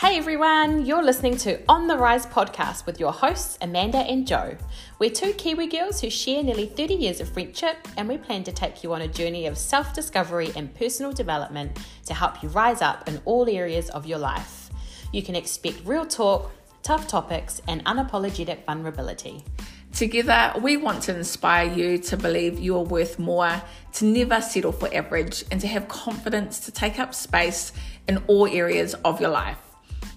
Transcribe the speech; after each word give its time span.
Hey 0.00 0.16
everyone, 0.16 0.86
you're 0.86 1.02
listening 1.02 1.36
to 1.36 1.60
On 1.68 1.86
the 1.86 1.98
Rise 1.98 2.24
podcast 2.24 2.86
with 2.86 2.98
your 2.98 3.12
hosts 3.12 3.58
Amanda 3.60 3.98
and 3.98 4.26
Jo. 4.26 4.56
We're 4.98 5.10
two 5.10 5.34
Kiwi 5.34 5.66
girls 5.66 6.00
who 6.00 6.08
share 6.08 6.42
nearly 6.42 6.68
30 6.68 6.94
years 6.94 7.20
of 7.20 7.28
friendship, 7.28 7.86
and 7.98 8.08
we 8.08 8.16
plan 8.16 8.42
to 8.44 8.50
take 8.50 8.82
you 8.82 8.94
on 8.94 9.02
a 9.02 9.08
journey 9.08 9.44
of 9.44 9.58
self 9.58 9.92
discovery 9.92 10.52
and 10.56 10.74
personal 10.74 11.12
development 11.12 11.78
to 12.06 12.14
help 12.14 12.42
you 12.42 12.48
rise 12.48 12.80
up 12.80 13.06
in 13.10 13.20
all 13.26 13.46
areas 13.46 13.90
of 13.90 14.06
your 14.06 14.16
life. 14.16 14.70
You 15.12 15.22
can 15.22 15.36
expect 15.36 15.84
real 15.84 16.06
talk, 16.06 16.50
tough 16.82 17.06
topics, 17.06 17.60
and 17.68 17.84
unapologetic 17.84 18.64
vulnerability. 18.64 19.44
Together, 19.92 20.54
we 20.62 20.78
want 20.78 21.02
to 21.02 21.14
inspire 21.14 21.70
you 21.70 21.98
to 21.98 22.16
believe 22.16 22.58
you 22.58 22.74
are 22.74 22.84
worth 22.84 23.18
more, 23.18 23.60
to 23.92 24.06
never 24.06 24.40
settle 24.40 24.72
for 24.72 24.88
average, 24.94 25.44
and 25.50 25.60
to 25.60 25.66
have 25.66 25.88
confidence 25.88 26.58
to 26.60 26.72
take 26.72 26.98
up 26.98 27.14
space 27.14 27.74
in 28.08 28.16
all 28.28 28.46
areas 28.46 28.94
of 29.04 29.20
your 29.20 29.28
life. 29.28 29.69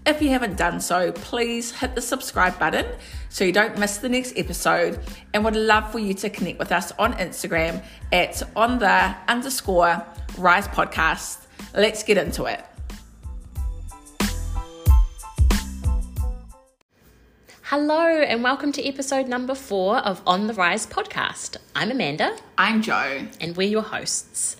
If 0.05 0.21
you 0.21 0.30
haven't 0.30 0.57
done 0.57 0.81
so, 0.81 1.13
please 1.13 1.71
hit 1.71 1.95
the 1.95 2.02
subscribe 2.02 2.59
button 2.59 2.85
so 3.30 3.45
you 3.45 3.53
don't 3.53 3.77
miss 3.77 3.98
the 3.98 4.09
next 4.09 4.34
episode 4.38 4.99
and 5.34 5.45
would 5.45 5.55
love 5.55 5.91
for 5.94 5.99
you 5.99 6.13
to 6.16 6.30
connect 6.30 6.59
with 6.59 6.73
us 6.73 6.91
on 6.99 7.13
Instagram 7.13 7.81
at 8.11 8.44
on 8.53 8.80
the 8.80 9.16
underscore 9.30 10.05
rise 10.38 10.67
podcast. 10.67 11.45
Let's 11.73 12.03
get 12.03 12.17
into 12.17 12.45
it. 12.45 12.73
Hello, 17.67 18.05
and 18.22 18.44
welcome 18.44 18.72
to 18.73 18.85
episode 18.85 19.27
number 19.27 19.55
four 19.55 19.98
of 19.99 20.22
On 20.27 20.48
the 20.48 20.53
Rise 20.53 20.85
podcast. 20.85 21.58
I'm 21.76 21.91
Amanda, 21.91 22.38
I'm 22.58 22.81
Jo. 22.81 23.26
and 23.39 23.55
we're 23.55 23.70
your 23.70 23.81
hosts. 23.84 24.58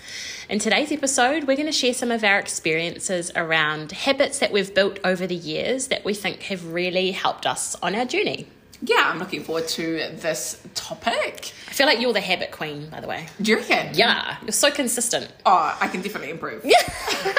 In 0.50 0.60
today's 0.60 0.92
episode, 0.92 1.44
we're 1.44 1.58
going 1.58 1.66
to 1.68 1.72
share 1.74 1.94
some 1.94 2.12
of 2.12 2.24
our 2.24 2.40
experiences 2.40 3.32
around 3.36 3.92
habits 3.92 4.40
that 4.40 4.52
we've 4.52 4.74
built 4.74 5.00
over 5.04 5.28
the 5.28 5.36
years 5.36 5.88
that 5.88 6.06
we 6.06 6.14
think 6.14 6.44
have 6.44 6.72
really 6.72 7.12
helped 7.12 7.46
us 7.46 7.76
on 7.84 7.94
our 7.96 8.06
journey. 8.06 8.48
Yeah, 8.82 9.10
I'm 9.12 9.20
looking 9.20 9.44
forward 9.44 9.68
to 9.70 9.84
this 10.14 10.62
topic. 10.74 11.52
I 11.68 11.72
feel 11.74 11.88
like 11.88 12.00
you're 12.02 12.14
the 12.14 12.22
habit 12.22 12.52
queen, 12.52 12.90
by 12.90 13.00
the 13.02 13.08
way. 13.08 13.28
Do 13.42 13.52
you 13.52 13.58
reckon? 13.58 13.92
Yeah, 13.96 14.38
you're 14.44 14.52
so 14.52 14.72
consistent. 14.72 15.32
Oh, 15.46 15.78
I 15.80 15.88
can 15.88 16.02
definitely 16.02 16.30
improve. 16.32 16.64
Yeah. 16.66 16.82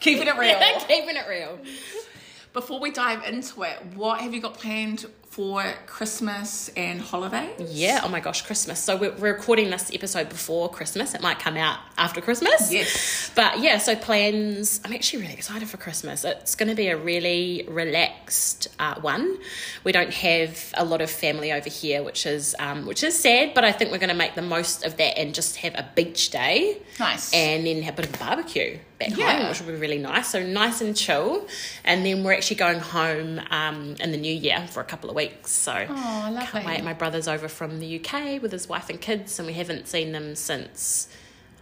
Keeping 0.00 0.28
it 0.28 0.36
real. 0.36 0.58
Keeping 0.88 1.16
it 1.16 1.26
real. 1.28 1.58
Before 2.56 2.80
we 2.80 2.90
dive 2.90 3.22
into 3.28 3.64
it, 3.64 3.76
what 3.96 4.22
have 4.22 4.32
you 4.32 4.40
got 4.40 4.54
planned 4.54 5.04
for 5.24 5.62
Christmas 5.86 6.70
and 6.70 7.02
holidays? 7.02 7.50
Yeah, 7.70 8.00
oh 8.02 8.08
my 8.08 8.20
gosh, 8.20 8.40
Christmas. 8.40 8.82
So 8.82 8.96
we're 8.96 9.12
we're 9.12 9.34
recording 9.34 9.68
this 9.68 9.90
episode 9.92 10.30
before 10.30 10.70
Christmas. 10.70 11.14
It 11.14 11.20
might 11.20 11.38
come 11.38 11.58
out 11.58 11.78
after 11.98 12.22
Christmas. 12.22 12.72
Yes. 12.72 13.30
But 13.34 13.58
yeah, 13.58 13.76
so 13.76 13.94
plans. 13.94 14.80
I'm 14.86 14.94
actually 14.94 15.20
really 15.24 15.34
excited 15.34 15.68
for 15.68 15.76
Christmas. 15.76 16.24
It's 16.24 16.54
going 16.54 16.70
to 16.70 16.74
be 16.74 16.88
a 16.88 16.96
really 16.96 17.66
relaxed 17.68 18.68
uh, 18.78 18.98
one. 19.02 19.36
We 19.84 19.92
don't 19.92 20.14
have 20.14 20.72
a 20.78 20.84
lot 20.86 21.02
of 21.02 21.10
family 21.10 21.52
over 21.52 21.68
here, 21.68 22.02
which 22.02 22.24
is 22.24 22.56
um, 22.58 22.86
which 22.86 23.02
is 23.04 23.18
sad. 23.18 23.52
But 23.52 23.64
I 23.64 23.72
think 23.72 23.92
we're 23.92 23.98
going 23.98 24.08
to 24.08 24.14
make 24.14 24.34
the 24.34 24.40
most 24.40 24.82
of 24.82 24.96
that 24.96 25.18
and 25.18 25.34
just 25.34 25.56
have 25.56 25.74
a 25.74 25.86
beach 25.94 26.30
day. 26.30 26.78
Nice. 26.98 27.34
And 27.34 27.66
then 27.66 27.82
have 27.82 27.92
a 27.92 27.96
bit 27.98 28.08
of 28.08 28.14
a 28.14 28.18
barbecue 28.18 28.78
back 28.98 29.16
Yeah. 29.16 29.38
home, 29.40 29.48
which 29.48 29.60
will 29.60 29.66
be 29.68 29.74
really 29.78 29.98
nice. 29.98 30.28
So 30.30 30.42
nice 30.42 30.80
and 30.80 30.96
chill. 30.96 31.46
And 31.84 32.04
then 32.04 32.24
we're 32.24 32.32
actually 32.32 32.56
going 32.56 32.80
home 32.80 33.40
um, 33.50 33.96
in 34.00 34.10
the 34.12 34.16
new 34.18 34.34
year 34.34 34.66
for 34.70 34.80
a 34.80 34.84
couple 34.84 35.10
of 35.10 35.16
weeks. 35.16 35.50
So 35.52 35.72
Oh, 35.88 36.28
lovely. 36.32 36.46
can't 36.46 36.66
wait. 36.66 36.84
My 36.84 36.92
brother's 36.94 37.28
over 37.28 37.48
from 37.48 37.80
the 37.80 38.00
UK 38.00 38.40
with 38.42 38.52
his 38.52 38.68
wife 38.68 38.88
and 38.90 39.00
kids, 39.00 39.38
and 39.38 39.46
we 39.46 39.54
haven't 39.54 39.86
seen 39.88 40.12
them 40.12 40.34
since 40.34 41.08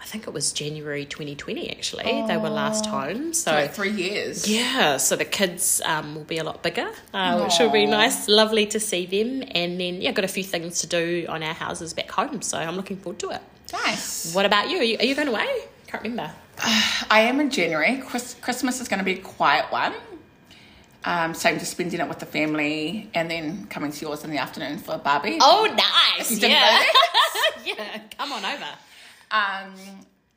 I 0.01 0.07
think 0.07 0.27
it 0.27 0.35
was 0.35 0.53
January 0.53 1.07
2020. 1.07 1.71
Actually, 1.71 2.25
they 2.29 2.37
were 2.37 2.51
last 2.51 2.85
home. 2.85 3.33
So. 3.33 3.53
So 3.53 3.57
like 3.57 3.73
three 3.73 3.91
years. 3.91 4.47
yeah, 4.47 4.99
so 4.99 5.17
the 5.17 5.25
kids 5.25 5.81
um, 5.87 6.15
will 6.15 6.25
be 6.25 6.37
a 6.37 6.45
lot 6.45 6.63
bigger, 6.63 6.91
uh, 7.15 7.41
which 7.43 7.55
will 7.59 7.71
be 7.71 7.87
nice. 7.87 8.29
Lovely 8.29 8.67
to 8.67 8.79
see 8.79 9.07
them, 9.07 9.43
and 9.53 9.81
then 9.81 10.03
yeah, 10.03 10.13
got 10.13 10.27
a 10.27 10.29
few 10.29 10.45
things 10.45 10.81
to 10.83 10.87
do 10.87 11.25
on 11.31 11.43
our 11.43 11.55
houses 11.55 11.95
back 11.95 12.11
home, 12.11 12.43
so 12.43 12.59
I'm 12.59 12.77
looking 12.77 12.99
forward 12.99 13.19
to 13.21 13.31
it. 13.31 13.41
Nice. 13.73 14.35
What 14.35 14.45
about 14.45 14.69
you? 14.69 14.77
Are 14.79 14.83
you, 14.83 14.99
are 14.99 15.05
you 15.07 15.15
going 15.15 15.29
away? 15.29 15.49
Can't 15.87 16.03
remember. 16.03 16.35
I 16.59 17.21
am 17.21 17.41
in 17.41 17.51
January. 17.51 18.03
Christmas 18.07 18.81
is 18.81 18.89
going 18.89 18.99
to 18.99 19.05
be 19.05 19.15
a 19.15 19.23
quiet 19.23 19.71
one. 19.73 19.95
Um, 21.05 21.35
same 21.35 21.59
just 21.59 21.73
spending 21.73 22.01
it 22.01 22.09
with 22.09 22.19
the 22.19 22.27
family 22.27 23.11
and 23.15 23.31
then 23.31 23.67
coming 23.67 23.93
to 23.93 24.01
yours 24.01 24.25
in 24.25 24.31
the 24.31 24.39
afternoon 24.39 24.79
for 24.79 24.95
a 24.95 24.99
Barbie. 24.99 25.39
Oh, 25.41 25.67
nice! 26.17 26.31
Yeah, 26.41 26.83
yeah. 27.65 28.01
Come 28.17 28.33
on 28.33 28.43
over. 28.45 28.65
Um, 29.31 29.75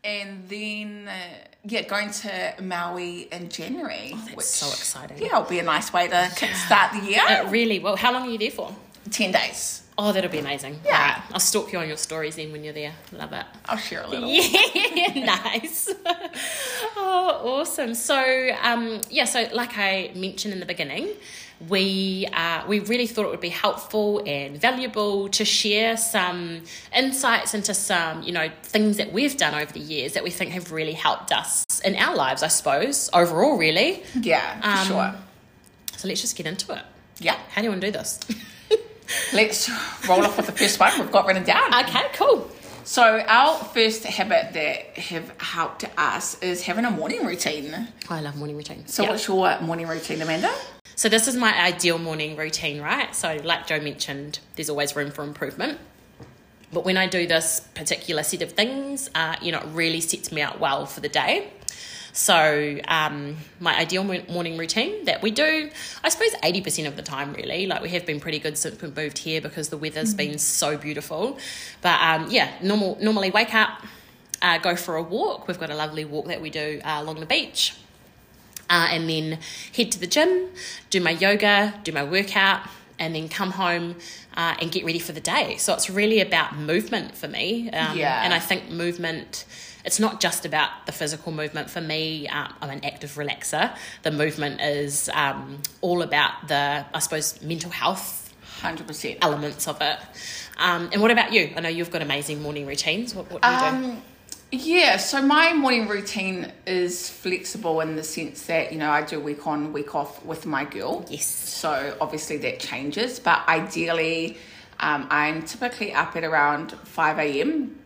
and 0.04 0.48
then, 0.50 1.08
uh, 1.08 1.48
yeah, 1.64 1.84
going 1.84 2.12
to 2.12 2.56
Maui 2.62 3.30
in 3.32 3.48
January. 3.50 4.12
Oh, 4.14 4.26
That's 4.30 4.50
so 4.50 4.68
exciting. 4.68 5.18
Yeah, 5.20 5.38
it'll 5.38 5.44
be 5.44 5.60
a 5.60 5.64
nice 5.64 5.94
way 5.94 6.10
to 6.10 6.16
kickstart 6.16 7.00
the 7.00 7.12
year. 7.12 7.22
Uh, 7.22 7.50
really 7.50 7.80
well. 7.80 7.96
How 7.96 8.12
long 8.12 8.28
are 8.28 8.32
you 8.32 8.38
there 8.38 8.52
for? 8.52 8.76
10 9.12 9.32
days. 9.32 9.84
Oh, 10.00 10.12
that'll 10.12 10.30
be 10.30 10.38
amazing. 10.40 10.80
Yeah. 10.86 10.92
Alright, 10.92 11.22
I'll 11.34 11.40
stalk 11.40 11.74
you 11.74 11.80
on 11.80 11.88
your 11.88 11.98
stories 11.98 12.36
then 12.36 12.52
when 12.52 12.64
you're 12.64 12.74
there. 12.74 12.94
Love 13.12 13.34
it. 13.34 13.46
I'll 13.66 13.78
share 13.78 14.04
a 14.04 14.08
little. 14.08 14.30
Yeah, 14.32 15.26
nice. 15.26 15.90
oh, 16.96 17.42
awesome. 17.62 17.94
So, 17.96 18.50
um, 18.62 19.02
yeah, 19.10 19.26
so 19.26 19.48
like 19.54 19.78
I 19.78 20.12
mentioned 20.16 20.54
in 20.54 20.60
the 20.60 20.66
beginning, 20.66 21.10
we 21.68 22.28
uh, 22.34 22.64
we 22.68 22.80
really 22.82 23.08
thought 23.08 23.26
it 23.26 23.32
would 23.32 23.42
be 23.42 23.50
helpful 23.50 24.22
and 24.28 24.62
valuable 24.62 25.28
to 25.30 25.44
share 25.44 25.98
some 25.98 26.62
insights 26.96 27.56
into 27.56 27.74
some 27.74 28.22
you 28.22 28.32
know 28.32 28.50
things 28.62 28.98
that 28.98 29.12
we've 29.12 29.36
done 29.38 29.56
over 29.56 29.72
the 29.74 29.80
years 29.80 30.14
that 30.14 30.24
we 30.24 30.30
think 30.30 30.52
have 30.52 30.72
really 30.72 30.94
helped 30.94 31.32
us 31.32 31.66
in 31.84 31.96
our 31.96 32.16
lives, 32.16 32.44
I 32.44 32.48
suppose 32.50 33.10
overall, 33.14 33.58
really. 33.58 34.04
Yeah, 34.22 34.60
Um, 34.62 34.88
sure. 34.88 35.16
So 35.98 36.08
let's 36.08 36.22
just 36.22 36.36
get 36.36 36.46
into 36.46 36.74
it. 36.74 36.84
Yeah. 37.20 37.38
How 37.50 37.62
do 37.62 37.66
you 37.66 37.70
want 37.72 37.82
to 37.82 37.88
do 37.88 37.92
this? 37.98 38.20
Let's 39.34 39.70
roll 40.08 40.24
off 40.26 40.38
with 40.38 40.46
the 40.48 40.52
first 40.52 40.80
one 40.80 40.92
we've 41.00 41.12
got 41.12 41.26
written 41.28 41.44
down. 41.44 41.74
okay, 41.86 42.08
cool. 42.14 42.50
So 42.84 43.20
our 43.28 43.56
first 43.66 44.04
habit 44.04 44.54
that 44.54 44.98
have 44.98 45.42
helped 45.42 45.84
us 45.98 46.40
is 46.42 46.62
having 46.64 46.86
a 46.86 46.92
morning 46.92 47.26
routine. 47.26 47.90
I 48.10 48.22
love 48.22 48.38
morning 48.38 48.56
routines. 48.56 48.94
So 48.94 49.04
Yeah. 49.04 49.10
what's 49.10 49.28
your 49.28 49.60
morning 49.60 49.88
routine, 49.88 50.22
Amanda? 50.22 50.54
So 50.96 51.10
this 51.10 51.28
is 51.28 51.36
my 51.36 51.54
ideal 51.62 51.98
morning 51.98 52.38
routine, 52.38 52.82
right? 52.82 53.14
So 53.16 53.38
like 53.44 53.68
Jo 53.68 53.80
mentioned, 53.80 54.40
there's 54.56 54.70
always 54.70 54.96
room 54.96 55.12
for 55.12 55.24
improvement. 55.24 55.80
But 56.72 56.86
when 56.86 56.98
I 56.98 57.08
do 57.08 57.28
this 57.28 57.62
particular 57.76 58.24
set 58.24 58.42
of 58.42 58.54
things, 58.54 59.10
uh, 59.16 59.36
you 59.42 59.52
know, 59.52 59.60
it 59.60 59.68
really 59.74 60.02
sets 60.02 60.32
me 60.32 60.42
out 60.42 60.60
well 60.60 60.86
for 60.86 61.00
the 61.02 61.10
day. 61.10 61.52
So 62.18 62.80
um, 62.88 63.38
my 63.60 63.78
ideal 63.78 64.04
morning 64.04 64.58
routine 64.58 65.06
that 65.06 65.22
we 65.22 65.30
do, 65.30 65.70
I 66.04 66.10
suppose, 66.10 66.34
eighty 66.44 66.62
percent 66.62 66.88
of 66.88 66.96
the 66.96 67.04
time, 67.04 67.34
really. 67.34 67.68
Like 67.68 67.82
we 67.84 67.90
have 67.90 68.08
been 68.08 68.20
pretty 68.20 68.40
good 68.40 68.58
since 68.58 68.82
we 68.82 68.90
moved 68.90 69.20
here 69.20 69.40
because 69.40 69.70
the 69.70 69.78
weather's 69.78 70.16
been 70.16 70.40
so 70.40 70.78
beautiful. 70.78 71.38
But 71.82 72.02
um, 72.02 72.32
yeah, 72.32 72.52
normal 72.62 72.98
normally 73.00 73.30
wake 73.30 73.54
up, 73.54 73.84
uh, 74.42 74.58
go 74.58 74.76
for 74.76 74.96
a 74.96 75.04
walk. 75.04 75.48
We've 75.48 75.60
got 75.60 75.70
a 75.70 75.76
lovely 75.76 76.06
walk 76.06 76.26
that 76.28 76.42
we 76.42 76.50
do 76.50 76.82
uh, 76.84 77.02
along 77.04 77.20
the 77.20 77.28
beach 77.28 77.76
uh, 78.70 78.88
and 78.92 79.10
then 79.10 79.40
head 79.76 79.92
to 79.92 80.00
the 80.00 80.08
gym, 80.08 80.48
do 80.90 81.00
my 81.00 81.12
yoga, 81.12 81.74
do 81.84 81.92
my 81.92 82.04
workout, 82.04 82.62
and 83.00 83.14
then 83.16 83.30
come 83.30 83.52
home 83.52 83.96
uh, 84.36 84.56
and 84.60 84.72
get 84.72 84.84
ready 84.86 85.00
for 85.00 85.12
the 85.12 85.22
day. 85.22 85.58
So 85.58 85.74
it's 85.74 85.90
really 85.90 86.20
about 86.20 86.56
movement 86.58 87.16
for 87.16 87.28
me. 87.28 87.70
Um, 87.72 87.98
Yeah. 87.98 88.24
And 88.24 88.34
I 88.34 88.40
think 88.40 88.70
movement, 88.70 89.46
it's 89.88 90.02
not 90.02 90.20
just 90.20 90.46
about 90.46 90.70
the 90.86 90.92
physical 90.92 91.32
movement. 91.32 91.70
For 91.70 91.80
me, 91.80 92.28
um, 92.28 92.54
I'm 92.62 92.70
an 92.70 92.84
active 92.84 93.16
relaxer. 93.16 93.74
The 94.04 94.12
movement 94.12 94.60
is 94.60 95.10
um, 95.14 95.62
all 95.80 96.02
about 96.02 96.50
the, 96.50 96.86
I 96.94 97.00
suppose, 97.00 97.42
mental 97.42 97.72
health 97.72 98.34
Hundred 98.62 98.86
percent. 98.86 99.20
elements 99.22 99.66
of 99.68 99.82
it. 99.82 99.98
Um, 100.58 100.90
and 100.92 101.02
what 101.02 101.10
about 101.12 101.32
you? 101.32 101.54
I 101.56 101.62
know 101.62 101.70
you've 101.70 101.90
got 101.90 102.02
amazing 102.02 102.42
morning 102.42 102.66
routines. 102.66 103.16
What, 103.16 103.32
what 103.32 103.42
do 103.42 103.48
you 103.50 103.60
do? 103.60 103.66
Um, 103.66 104.02
yeah, 104.52 104.98
so 104.98 105.22
my 105.22 105.54
morning 105.54 105.88
routine 105.88 106.52
is 106.66 107.10
flexible 107.10 107.80
in 107.80 107.96
the 107.96 108.04
sense 108.04 108.46
that 108.48 108.74
you 108.74 108.80
know 108.80 108.90
I 108.90 109.04
do 109.04 109.20
week 109.22 109.48
on, 109.48 109.72
week 109.72 109.96
off 109.96 110.24
with 110.26 110.46
my 110.46 110.66
girl. 110.66 111.06
Yes. 111.10 111.28
So 111.28 111.96
obviously 112.02 112.38
that 112.40 112.60
changes, 112.60 113.20
but 113.20 113.48
ideally, 113.48 114.38
um, 114.82 115.08
I'm 115.10 115.44
typically 115.44 115.94
up 115.94 116.16
at 116.18 116.26
around 116.26 116.74
five 116.84 117.20
a.m. 117.20 117.78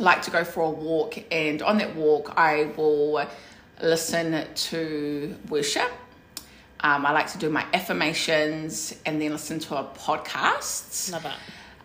Like 0.00 0.22
to 0.22 0.30
go 0.30 0.44
for 0.44 0.62
a 0.62 0.70
walk, 0.70 1.22
and 1.30 1.62
on 1.62 1.78
that 1.78 1.94
walk, 1.94 2.32
I 2.36 2.70
will 2.76 3.26
listen 3.82 4.46
to 4.54 5.36
worship. 5.48 5.90
Um, 6.82 7.04
I 7.04 7.12
like 7.12 7.30
to 7.32 7.38
do 7.38 7.50
my 7.50 7.66
affirmations 7.74 8.94
and 9.04 9.20
then 9.20 9.32
listen 9.32 9.58
to 9.60 9.76
a 9.76 9.84
podcast. 9.84 11.12
Love 11.12 11.26
it. 11.26 11.32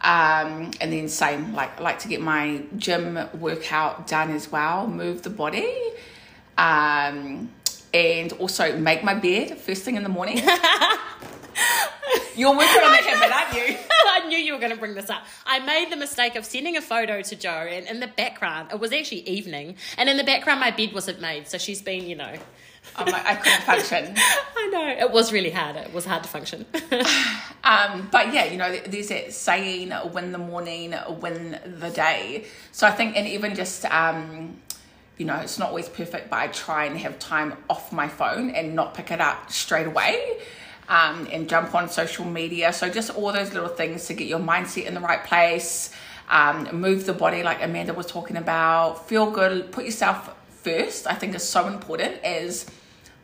Um, 0.02 0.72
and 0.80 0.94
then 0.94 1.10
same, 1.10 1.54
like 1.54 1.80
I 1.80 1.84
like 1.84 2.00
to 2.00 2.08
get 2.08 2.22
my 2.22 2.62
gym 2.78 3.20
workout 3.40 4.08
done 4.08 4.32
as 4.32 4.52
well, 4.52 4.88
move 4.88 5.24
the 5.24 5.30
body, 5.30 5.74
um, 6.58 7.50
and 7.94 8.32
also 8.34 8.78
make 8.78 9.04
my 9.04 9.16
bed 9.16 9.58
first 9.58 9.84
thing 9.84 9.96
in 9.96 10.04
the 10.04 10.10
morning. 10.10 10.38
You're 12.36 12.56
working 12.56 12.84
on 12.84 12.92
that 12.92 13.04
habit, 13.04 13.32
aren't 13.32 13.70
you? 13.70 13.78
I 14.26 14.28
knew 14.28 14.38
you 14.38 14.54
were 14.54 14.60
going 14.60 14.72
to 14.72 14.78
bring 14.78 14.96
this 14.96 15.10
up. 15.10 15.24
I 15.46 15.60
made 15.60 15.92
the 15.92 15.96
mistake 15.98 16.36
of 16.36 16.46
sending 16.46 16.78
a 16.78 16.82
photo 16.82 17.22
to 17.22 17.36
Jo, 17.36 17.50
and 17.50 17.88
in 17.88 18.00
the 18.00 18.08
background, 18.08 18.72
it 18.72 18.80
was 18.80 18.92
actually 18.92 19.28
evening, 19.30 19.76
and 19.98 20.10
in 20.10 20.18
the 20.18 20.24
background, 20.24 20.60
my 20.60 20.72
bed 20.72 20.94
wasn't 20.94 21.22
made. 21.22 21.48
So 21.48 21.60
she's 21.60 21.82
been, 21.82 22.08
you 22.08 22.16
know, 22.16 22.34
I'm 22.96 23.08
like, 23.08 23.26
I 23.26 23.36
couldn't 23.36 23.62
function. 23.62 24.16
I 24.58 24.70
know 24.72 25.06
it 25.06 25.12
was 25.12 25.32
really 25.32 25.52
hard. 25.52 25.76
It 25.76 25.94
was 25.94 26.06
hard 26.06 26.24
to 26.24 26.30
function. 26.30 26.66
Um, 27.66 28.10
but 28.12 28.32
yeah, 28.32 28.46
you 28.46 28.58
know, 28.58 28.78
there's 28.86 29.08
that 29.08 29.34
saying, 29.34 29.92
win 30.14 30.32
the 30.32 30.38
morning, 30.38 30.94
win 31.20 31.60
the 31.66 31.90
day. 31.90 32.46
So 32.72 32.86
I 32.86 32.92
think, 32.92 33.18
and 33.18 33.28
even 33.28 33.56
just, 33.56 33.86
um, 33.86 34.58
you 35.18 35.26
know, 35.26 35.38
it's 35.38 35.58
not 35.58 35.70
always 35.70 35.90
perfect, 35.90 36.30
but 36.30 36.38
I 36.38 36.48
try 36.50 36.86
and 36.86 36.96
have 37.00 37.18
time 37.18 37.58
off 37.68 37.92
my 37.92 38.08
phone 38.08 38.52
and 38.52 38.76
not 38.76 38.94
pick 38.94 39.10
it 39.10 39.20
up 39.20 39.52
straight 39.52 39.88
away. 39.88 40.38
Um, 40.88 41.28
and 41.32 41.50
jump 41.50 41.74
on 41.74 41.90
social 41.90 42.26
media. 42.26 42.72
So 42.72 42.90
just 42.90 43.10
all 43.10 43.34
those 43.34 43.54
little 43.54 43.70
things 43.70 44.06
to 44.06 44.14
get 44.14 44.28
your 44.28 44.40
mindset 44.40 44.86
in 44.86 44.94
the 44.94 45.00
right 45.00 45.24
place. 45.24 45.92
Um, 46.30 46.70
move 46.80 47.06
the 47.08 47.14
body, 47.14 47.42
like 47.42 47.64
Amanda 47.64 47.94
was 47.94 48.06
talking 48.06 48.38
about. 48.38 49.08
Feel 49.08 49.32
good. 49.32 49.72
Put 49.72 49.86
yourself 49.86 50.36
first. 50.62 51.08
I 51.08 51.14
think 51.14 51.34
is 51.36 51.48
so 51.48 51.68
important 51.68 52.24
as 52.24 52.68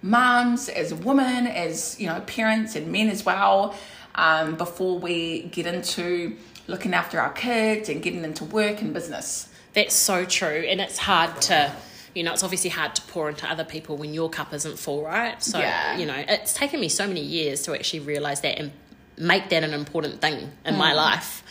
moms, 0.01 0.69
as 0.69 0.93
women, 0.93 1.47
as 1.47 1.99
you 1.99 2.07
know, 2.07 2.19
parents 2.21 2.75
and 2.75 2.91
men 2.91 3.09
as 3.09 3.25
well. 3.25 3.75
Um, 4.15 4.55
before 4.55 4.99
we 4.99 5.43
get 5.43 5.65
into 5.65 6.35
looking 6.67 6.93
after 6.93 7.19
our 7.19 7.31
kids 7.31 7.89
and 7.89 8.01
getting 8.01 8.23
into 8.23 8.43
work 8.43 8.81
and 8.81 8.93
business. 8.93 9.47
That's 9.73 9.95
so 9.95 10.25
true, 10.25 10.65
and 10.67 10.81
it's 10.81 10.97
hard 10.97 11.41
to. 11.43 11.71
You 12.13 12.23
know, 12.23 12.33
it's 12.33 12.43
obviously 12.43 12.69
hard 12.69 12.95
to 12.95 13.01
pour 13.03 13.29
into 13.29 13.49
other 13.49 13.63
people 13.63 13.97
when 13.97 14.13
your 14.13 14.29
cup 14.29 14.53
isn't 14.53 14.77
full, 14.77 15.03
right? 15.03 15.41
So, 15.41 15.59
Yeah. 15.59 15.97
you 15.97 16.05
know, 16.05 16.23
it's 16.27 16.53
taken 16.53 16.79
me 16.79 16.89
so 16.89 17.07
many 17.07 17.21
years 17.21 17.61
to 17.63 17.73
actually 17.73 18.01
realize 18.01 18.41
that 18.41 18.57
and 18.59 18.71
make 19.17 19.49
that 19.49 19.63
an 19.63 19.73
important 19.73 20.21
thing 20.21 20.51
in 20.65 20.77
my 20.77 20.93
life. 20.93 21.43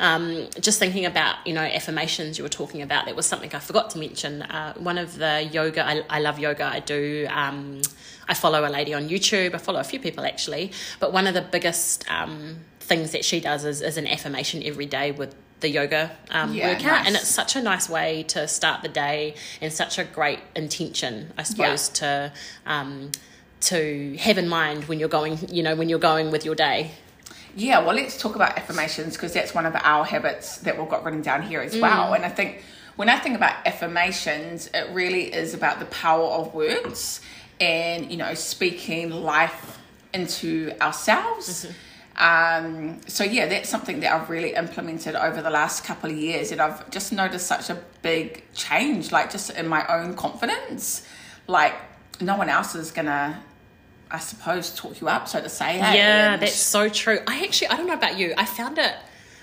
Um, 0.00 0.48
just 0.60 0.78
thinking 0.80 1.06
about, 1.06 1.36
you 1.46 1.52
know, 1.54 1.60
affirmations 1.62 2.36
you 2.36 2.42
were 2.44 2.50
talking 2.50 2.82
about, 2.82 3.06
that 3.06 3.14
was 3.14 3.26
something 3.26 3.54
I 3.54 3.60
forgot 3.60 3.90
to 3.90 3.98
mention. 3.98 4.42
Uh, 4.42 4.74
one 4.74 4.98
of 4.98 5.16
the 5.18 5.48
yoga, 5.52 5.86
I, 5.86 6.02
I 6.10 6.18
love 6.20 6.38
yoga, 6.38 6.64
I 6.64 6.80
do. 6.80 7.26
Um, 7.30 7.80
I 8.28 8.34
follow 8.34 8.66
a 8.66 8.70
lady 8.70 8.94
on 8.94 9.08
YouTube, 9.08 9.54
I 9.54 9.58
follow 9.58 9.80
a 9.80 9.84
few 9.84 10.00
people 10.00 10.24
actually, 10.24 10.72
but 10.98 11.12
one 11.12 11.26
of 11.26 11.34
the 11.34 11.42
biggest 11.42 12.10
um, 12.10 12.56
things 12.80 13.12
that 13.12 13.24
she 13.24 13.38
does 13.38 13.64
is, 13.64 13.82
is 13.82 13.96
an 13.96 14.06
affirmation 14.06 14.62
every 14.64 14.86
day 14.86 15.12
with 15.12 15.34
the 15.64 15.70
yoga 15.70 16.10
um, 16.30 16.54
Yeah, 16.54 16.68
workout, 16.68 16.84
nice. 16.84 17.06
and 17.06 17.16
it's 17.16 17.28
such 17.28 17.56
a 17.56 17.62
nice 17.62 17.88
way 17.88 18.22
to 18.34 18.46
start 18.46 18.82
the 18.82 18.88
day 18.88 19.34
and 19.60 19.72
such 19.72 19.98
a 19.98 20.04
great 20.04 20.40
intention, 20.54 21.32
I 21.38 21.42
suppose, 21.42 21.88
to 22.00 22.32
um, 22.66 23.10
to 23.62 24.16
have 24.18 24.36
in 24.36 24.46
mind 24.46 24.84
when 24.84 25.00
you're 25.00 25.08
going, 25.08 25.38
you 25.48 25.62
know, 25.62 25.74
when 25.74 25.88
you're 25.88 25.98
going 25.98 26.30
with 26.30 26.44
your 26.44 26.54
day. 26.54 26.92
Yeah, 27.56 27.78
well, 27.84 27.94
let's 27.94 28.20
talk 28.20 28.34
about 28.34 28.58
affirmations 28.58 29.14
because 29.14 29.32
that's 29.32 29.54
one 29.54 29.64
of 29.64 29.74
our 29.76 30.04
habits 30.04 30.58
that 30.58 30.78
we've 30.78 30.88
got 30.88 31.02
written 31.04 31.22
down 31.22 31.42
here 31.42 31.60
as 31.60 31.76
well. 31.78 32.12
And 32.12 32.24
I 32.24 32.28
think 32.28 32.62
when 32.96 33.08
I 33.08 33.18
think 33.18 33.36
about 33.36 33.66
affirmations, 33.66 34.68
it 34.74 34.90
really 34.92 35.32
is 35.32 35.54
about 35.54 35.78
the 35.78 35.86
power 35.86 36.26
of 36.26 36.52
words 36.52 37.20
and, 37.60 38.10
you 38.10 38.18
know, 38.18 38.34
speaking 38.34 39.10
life 39.10 39.78
into 40.12 40.72
ourselves. 40.80 41.66
Um, 42.16 43.00
so, 43.06 43.24
yeah, 43.24 43.46
that's 43.46 43.68
something 43.68 44.00
that 44.00 44.12
I've 44.12 44.30
really 44.30 44.54
implemented 44.54 45.16
over 45.16 45.42
the 45.42 45.50
last 45.50 45.84
couple 45.84 46.10
of 46.10 46.16
years. 46.16 46.52
And 46.52 46.60
I've 46.60 46.88
just 46.90 47.12
noticed 47.12 47.46
such 47.46 47.70
a 47.70 47.82
big 48.02 48.44
change, 48.54 49.10
like 49.12 49.30
just 49.30 49.50
in 49.50 49.66
my 49.66 49.86
own 49.86 50.14
confidence. 50.14 51.06
Like, 51.46 51.74
no 52.20 52.36
one 52.36 52.48
else 52.48 52.74
is 52.74 52.90
going 52.90 53.06
to. 53.06 53.38
I 54.10 54.18
suppose 54.18 54.72
talk 54.76 55.00
you 55.00 55.08
up, 55.08 55.26
so 55.26 55.40
to 55.40 55.48
say. 55.48 55.78
hey? 55.78 55.96
Yeah, 55.96 56.36
that's 56.36 56.54
so 56.54 56.88
true. 56.88 57.18
I 57.26 57.42
actually, 57.42 57.68
I 57.68 57.76
don't 57.76 57.88
know 57.88 57.94
about 57.94 58.16
you. 58.16 58.32
I 58.38 58.44
found 58.44 58.78
it 58.78 58.94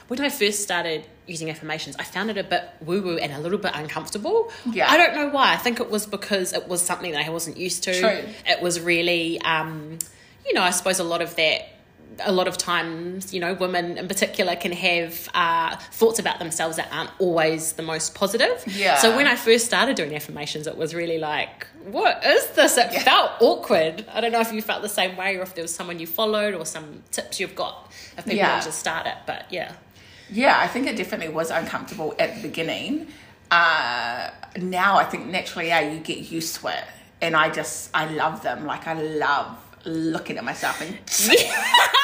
when 0.07 0.21
I 0.21 0.29
first 0.29 0.63
started 0.63 1.05
using 1.27 1.49
affirmations. 1.49 1.95
I 1.99 2.03
found 2.03 2.29
it 2.29 2.37
a 2.37 2.43
bit 2.43 2.69
woo 2.79 3.01
woo 3.01 3.17
and 3.17 3.33
a 3.33 3.39
little 3.39 3.57
bit 3.57 3.71
uncomfortable. 3.73 4.51
Yeah. 4.65 4.89
I 4.89 4.97
don't 4.97 5.15
know 5.15 5.29
why. 5.29 5.53
I 5.53 5.57
think 5.57 5.79
it 5.79 5.89
was 5.89 6.05
because 6.05 6.53
it 6.53 6.67
was 6.67 6.81
something 6.81 7.11
that 7.11 7.25
I 7.25 7.29
wasn't 7.29 7.57
used 7.57 7.83
to. 7.83 7.99
True. 7.99 8.23
It 8.45 8.61
was 8.61 8.79
really, 8.79 9.41
um, 9.41 9.99
you 10.45 10.53
know, 10.53 10.61
I 10.61 10.71
suppose 10.71 10.99
a 10.99 11.03
lot 11.03 11.21
of 11.21 11.35
that. 11.35 11.67
A 12.25 12.31
lot 12.31 12.47
of 12.47 12.57
times, 12.57 13.33
you 13.33 13.39
know, 13.39 13.53
women 13.53 13.97
in 13.97 14.07
particular 14.07 14.55
can 14.55 14.71
have 14.71 15.29
uh, 15.33 15.75
thoughts 15.91 16.19
about 16.19 16.39
themselves 16.39 16.77
that 16.77 16.87
aren't 16.91 17.11
always 17.19 17.73
the 17.73 17.83
most 17.83 18.15
positive. 18.15 18.63
Yeah. 18.67 18.97
So 18.97 19.15
when 19.15 19.27
I 19.27 19.35
first 19.35 19.65
started 19.65 19.95
doing 19.95 20.15
affirmations, 20.15 20.67
it 20.67 20.77
was 20.77 20.93
really 20.95 21.17
like, 21.17 21.67
what 21.85 22.23
is 22.25 22.47
this? 22.51 22.77
It 22.77 22.89
Yeah. 22.93 23.03
felt 23.03 23.31
awkward. 23.41 24.05
I 24.11 24.21
don't 24.21 24.31
know 24.31 24.41
if 24.41 24.51
you 24.53 24.61
felt 24.61 24.81
the 24.81 24.89
same 24.89 25.15
way 25.17 25.37
or 25.37 25.41
if 25.41 25.55
there 25.55 25.63
was 25.63 25.73
someone 25.73 25.99
you 25.99 26.07
followed 26.07 26.53
or 26.53 26.65
some 26.65 27.03
tips 27.11 27.39
you've 27.39 27.55
got 27.55 27.91
if 28.17 28.25
people 28.25 28.37
Yeah. 28.37 28.59
to 28.59 28.71
start 28.71 29.07
it. 29.07 29.15
But 29.25 29.45
yeah. 29.51 29.73
Yeah, 30.29 30.57
I 30.59 30.67
think 30.67 30.87
it 30.87 30.95
definitely 30.95 31.33
was 31.33 31.49
uncomfortable 31.51 32.15
at 32.17 32.35
the 32.35 32.41
beginning. 32.41 33.07
Uh, 33.49 34.29
now 34.57 34.97
I 34.97 35.03
think 35.03 35.27
naturally, 35.27 35.67
yeah, 35.67 35.81
you 35.81 35.99
get 35.99 36.19
used 36.31 36.55
to 36.61 36.67
it, 36.67 36.83
and 37.21 37.35
I 37.35 37.49
just 37.49 37.89
I 37.93 38.05
love 38.05 38.41
them. 38.43 38.65
Like 38.65 38.87
I 38.87 38.93
love 38.93 39.57
looking 39.83 40.37
at 40.37 40.43
myself 40.45 40.79
and 40.79 40.97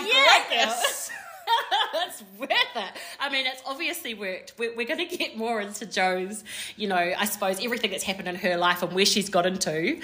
my 0.00 0.08
Yeah. 0.12 0.44
greatness. 0.48 1.10
That's 1.92 2.22
worth 2.38 2.50
it. 2.50 2.92
I 3.20 3.28
mean, 3.30 3.46
it's 3.46 3.62
obviously 3.66 4.14
worked. 4.14 4.54
We're, 4.58 4.74
we're 4.76 4.86
going 4.86 5.06
to 5.06 5.16
get 5.16 5.36
more 5.36 5.60
into 5.60 5.86
Jo's, 5.86 6.44
you 6.76 6.88
know, 6.88 6.96
I 6.96 7.24
suppose 7.24 7.62
everything 7.64 7.90
that's 7.90 8.04
happened 8.04 8.28
in 8.28 8.36
her 8.36 8.56
life 8.56 8.82
and 8.82 8.92
where 8.92 9.04
she's 9.04 9.28
got 9.28 9.46
into. 9.46 10.00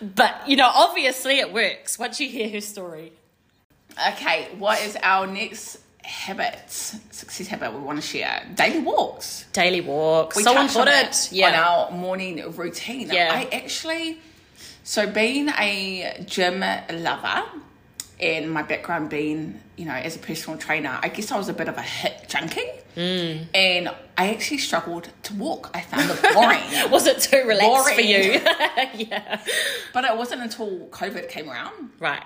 But, 0.00 0.48
you 0.48 0.56
know, 0.56 0.70
obviously 0.72 1.38
it 1.38 1.52
works 1.52 1.98
once 1.98 2.20
you 2.20 2.28
hear 2.28 2.48
her 2.50 2.60
story. 2.60 3.12
Okay, 4.08 4.48
what 4.58 4.80
is 4.82 4.96
our 5.02 5.26
next 5.26 5.78
habit, 6.02 6.58
success 6.70 7.46
habit 7.46 7.72
we 7.72 7.80
want 7.80 8.00
to 8.00 8.06
share? 8.06 8.46
Daily 8.54 8.80
walks. 8.80 9.46
Daily 9.52 9.80
walks. 9.80 10.36
we 10.36 10.42
so 10.42 10.58
important. 10.60 11.06
it 11.06 11.32
yeah. 11.32 11.48
on 11.48 11.54
our 11.54 11.90
morning 11.92 12.52
routine. 12.56 13.08
Yeah. 13.10 13.30
I 13.32 13.48
actually, 13.54 14.18
so 14.84 15.10
being 15.10 15.48
a 15.50 16.24
gym 16.26 16.60
lover 16.60 17.44
and 18.20 18.50
my 18.50 18.62
background 18.62 19.10
being, 19.10 19.60
you 19.76 19.84
know, 19.86 19.94
as 19.94 20.16
a 20.16 20.18
personal 20.18 20.58
trainer, 20.58 20.98
I 21.02 21.08
guess 21.08 21.30
I 21.32 21.36
was 21.36 21.48
a 21.48 21.52
bit 21.52 21.68
of 21.68 21.76
a 21.78 21.82
HIIT 21.82 22.28
junkie. 22.28 22.60
Mm. 22.96 23.46
And 23.54 23.88
I 24.18 24.32
actually 24.32 24.58
struggled 24.58 25.08
to 25.24 25.34
walk. 25.34 25.70
I 25.74 25.80
found 25.80 26.10
it 26.10 26.22
boring. 26.34 26.90
Was 26.90 27.06
it 27.06 27.20
too 27.20 27.44
relaxed 27.46 27.94
for 27.94 28.00
you? 28.00 28.32
yeah. 28.94 29.40
but 29.94 30.04
it 30.04 30.16
wasn't 30.16 30.42
until 30.42 30.86
COVID 30.88 31.28
came 31.28 31.48
around 31.48 31.90
Right. 31.98 32.22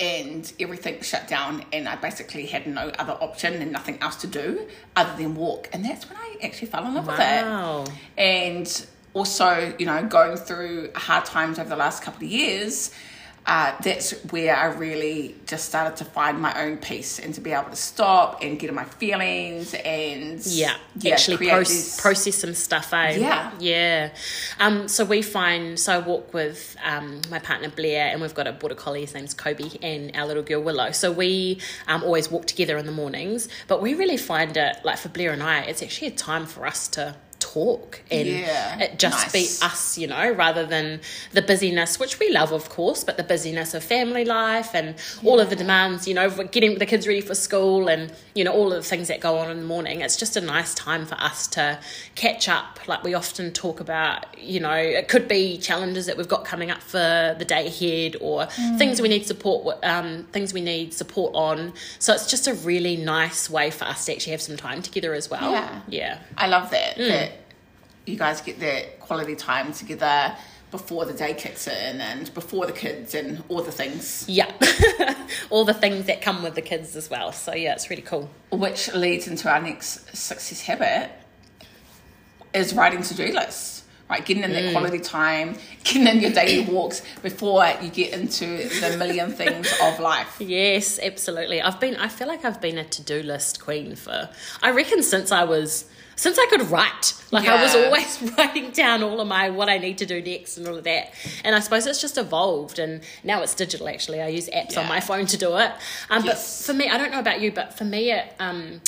and 0.00 0.52
everything 0.58 1.00
shut 1.02 1.28
down 1.28 1.64
and 1.72 1.88
I 1.88 1.96
basically 1.96 2.46
had 2.46 2.66
no 2.66 2.88
other 2.98 3.12
option 3.12 3.54
and 3.54 3.70
nothing 3.72 3.98
else 4.02 4.16
to 4.16 4.26
do 4.26 4.66
other 4.96 5.16
than 5.16 5.34
walk. 5.34 5.68
And 5.72 5.84
that's 5.84 6.08
when 6.08 6.18
I 6.18 6.36
actually 6.42 6.68
fell 6.68 6.84
in 6.86 6.94
love 6.94 7.06
with 7.06 7.20
it. 7.20 7.92
And 8.18 8.86
also 9.14 9.74
you 9.78 9.84
know 9.84 10.02
going 10.06 10.34
through 10.38 10.90
hard 10.94 11.22
times 11.26 11.58
over 11.58 11.68
the 11.68 11.76
last 11.76 12.02
couple 12.02 12.24
of 12.24 12.30
years 12.30 12.94
uh, 13.44 13.74
that's 13.82 14.12
where 14.30 14.54
I 14.56 14.66
really 14.66 15.34
just 15.46 15.64
started 15.64 15.96
to 15.96 16.04
find 16.04 16.40
my 16.40 16.62
own 16.62 16.76
peace 16.76 17.18
and 17.18 17.34
to 17.34 17.40
be 17.40 17.50
able 17.52 17.70
to 17.70 17.76
stop 17.76 18.40
and 18.42 18.56
get 18.58 18.68
in 18.68 18.76
my 18.76 18.84
feelings 18.84 19.74
and 19.74 20.40
Yeah, 20.46 20.76
actually 21.10 21.38
proce- 21.48 21.68
these- 21.68 22.00
process 22.00 22.36
some 22.36 22.54
stuff, 22.54 22.92
eh? 22.94 23.16
Yeah. 23.16 23.50
Yeah. 23.58 24.10
Um, 24.60 24.86
so 24.86 25.04
we 25.04 25.22
find, 25.22 25.78
so 25.78 25.92
I 25.94 25.98
walk 25.98 26.32
with 26.32 26.76
um, 26.84 27.20
my 27.30 27.40
partner 27.40 27.68
Blair, 27.68 28.06
and 28.12 28.20
we've 28.22 28.34
got 28.34 28.46
a 28.46 28.52
border 28.52 28.76
collie, 28.76 29.00
his 29.00 29.14
name's 29.14 29.34
Kobe, 29.34 29.70
and 29.82 30.16
our 30.16 30.26
little 30.26 30.44
girl 30.44 30.62
Willow. 30.62 30.92
So 30.92 31.10
we 31.10 31.58
um, 31.88 32.04
always 32.04 32.30
walk 32.30 32.46
together 32.46 32.76
in 32.78 32.86
the 32.86 32.92
mornings, 32.92 33.48
but 33.66 33.82
we 33.82 33.94
really 33.94 34.16
find 34.18 34.56
it, 34.56 34.76
like 34.84 34.98
for 34.98 35.08
Blair 35.08 35.32
and 35.32 35.42
I, 35.42 35.62
it's 35.62 35.82
actually 35.82 36.06
a 36.08 36.12
time 36.12 36.46
for 36.46 36.64
us 36.64 36.86
to 36.88 37.16
talk 37.42 38.00
and 38.10 38.28
Yeah, 38.28 38.78
it 38.78 38.98
just 38.98 39.32
nice. 39.34 39.58
be 39.60 39.64
us, 39.66 39.98
you 39.98 40.06
know, 40.06 40.30
rather 40.30 40.64
than 40.64 41.00
the 41.32 41.42
busyness, 41.42 41.98
which 41.98 42.18
we 42.20 42.30
love, 42.30 42.52
of 42.52 42.68
course, 42.68 43.02
but 43.04 43.16
the 43.16 43.24
busyness 43.24 43.74
of 43.74 43.82
family 43.82 44.24
life 44.24 44.74
and 44.74 44.94
all 45.24 45.40
of 45.40 45.50
the 45.50 45.56
demands, 45.56 46.06
you 46.06 46.14
know, 46.14 46.30
getting 46.44 46.78
the 46.78 46.86
kids 46.86 47.06
ready 47.08 47.20
for 47.20 47.34
school 47.34 47.88
and, 47.88 48.12
you 48.34 48.44
know, 48.44 48.52
all 48.52 48.72
of 48.72 48.82
the 48.82 48.88
things 48.88 49.08
that 49.08 49.20
go 49.20 49.38
on 49.38 49.50
in 49.50 49.58
the 49.58 49.64
morning. 49.66 50.00
It's 50.00 50.16
just 50.16 50.36
a 50.36 50.40
nice 50.40 50.72
time 50.74 51.04
for 51.04 51.16
us 51.16 51.46
to 51.48 51.78
catch 52.14 52.48
up. 52.48 52.78
Like 52.86 53.02
we 53.02 53.14
often 53.14 53.52
talk 53.52 53.80
about, 53.80 54.26
you 54.38 54.60
know, 54.60 54.72
it 54.72 55.08
could 55.08 55.26
be 55.28 55.58
challenges 55.58 56.06
that 56.06 56.16
we've 56.16 56.28
got 56.28 56.44
coming 56.44 56.70
up 56.70 56.80
for 56.82 57.34
the 57.38 57.44
day 57.44 57.66
ahead 57.66 58.16
or 58.20 58.46
Mm. 58.46 58.78
things 58.78 59.00
we 59.02 59.08
need 59.08 59.26
support, 59.26 59.78
um, 59.84 60.26
things 60.32 60.52
we 60.54 60.60
need 60.60 60.94
support 60.94 61.34
on. 61.34 61.72
So 61.98 62.12
it's 62.14 62.26
just 62.30 62.46
a 62.46 62.54
really 62.54 62.96
nice 62.96 63.50
way 63.50 63.70
for 63.70 63.84
us 63.84 64.04
to 64.06 64.12
actually 64.14 64.32
have 64.32 64.42
some 64.42 64.56
time 64.56 64.82
together 64.82 65.14
as 65.14 65.28
well. 65.30 65.50
Yeah. 65.52 65.80
Yeah. 65.88 66.18
I 66.36 66.46
love 66.48 66.70
that 66.70 66.96
Mm. 66.98 67.08
that 67.08 67.31
you 68.06 68.16
guys 68.16 68.40
get 68.40 68.58
that 68.60 69.00
quality 69.00 69.34
time 69.36 69.72
together 69.72 70.34
before 70.70 71.04
the 71.04 71.12
day 71.12 71.34
kicks 71.34 71.68
in 71.68 72.00
and 72.00 72.32
before 72.34 72.64
the 72.66 72.72
kids 72.72 73.14
and 73.14 73.42
all 73.48 73.62
the 73.62 73.70
things 73.72 74.24
Yeah. 74.28 74.50
All 75.50 75.64
the 75.64 75.74
things 75.74 76.06
that 76.06 76.20
come 76.22 76.42
with 76.42 76.54
the 76.54 76.62
kids 76.62 76.94
as 76.96 77.08
well. 77.10 77.32
So 77.32 77.54
yeah, 77.54 77.72
it's 77.74 77.88
really 77.90 78.02
cool. 78.02 78.30
which 78.50 78.92
leads 78.94 79.26
into 79.28 79.50
our 79.50 79.60
next 79.60 80.14
success 80.16 80.62
habit 80.62 81.10
is 82.54 82.74
writing 82.74 83.02
to-do 83.02 83.32
lists 83.32 83.80
right? 84.10 84.26
Getting 84.26 84.42
in 84.42 84.50
Mm. 84.50 84.54
that 84.54 84.72
quality 84.72 84.98
time, 84.98 85.56
getting 85.84 86.06
in 86.06 86.20
your 86.20 86.32
daily 86.32 86.64
walks 86.70 87.00
before 87.22 87.66
you 87.80 87.88
get 87.88 88.12
into 88.12 88.44
the 88.80 88.96
million 88.98 89.32
things 89.32 89.72
of 89.82 89.98
life. 90.00 90.36
Yes, 90.38 90.98
absolutely. 91.02 91.62
I've 91.62 91.80
been 91.80 91.96
I 91.96 92.08
feel 92.08 92.28
like 92.28 92.44
I've 92.44 92.60
been 92.60 92.76
a 92.76 92.84
to-do 92.84 93.22
list 93.22 93.62
queen 93.64 93.96
for 93.96 94.28
I 94.62 94.70
reckon 94.72 95.02
since 95.02 95.32
I 95.32 95.44
was 95.44 95.86
since 96.22 96.38
I 96.38 96.46
could 96.46 96.62
write. 96.70 97.14
Like 97.32 97.48
I 97.48 97.60
was 97.62 97.74
always 97.74 98.10
writing 98.38 98.70
down 98.70 99.02
all 99.02 99.20
of 99.20 99.26
my 99.26 99.50
what 99.50 99.68
I 99.68 99.78
need 99.78 99.98
to 99.98 100.06
do 100.06 100.22
next 100.22 100.56
and 100.56 100.68
all 100.68 100.76
of 100.76 100.84
that. 100.84 101.12
And 101.44 101.54
I 101.56 101.60
suppose 101.60 101.84
it's 101.86 102.00
just 102.00 102.16
evolved 102.16 102.78
and 102.78 103.02
now 103.24 103.42
it's 103.42 103.54
digital 103.54 103.88
actually. 103.88 104.20
I 104.22 104.28
use 104.28 104.48
apps 104.50 104.76
on 104.78 104.86
my 104.86 105.00
phone 105.00 105.26
to 105.26 105.36
do 105.36 105.56
it. 105.56 105.72
Um, 106.10 106.24
Yes. 106.24 106.26
but 106.66 106.66
for 106.66 106.78
me, 106.78 106.88
I 106.88 106.96
don't 106.96 107.10
know 107.10 107.18
about 107.18 107.40
you, 107.40 107.50
but 107.50 107.76
for 107.76 107.84
me 107.84 108.12
it 108.12 108.34
um 108.38 108.80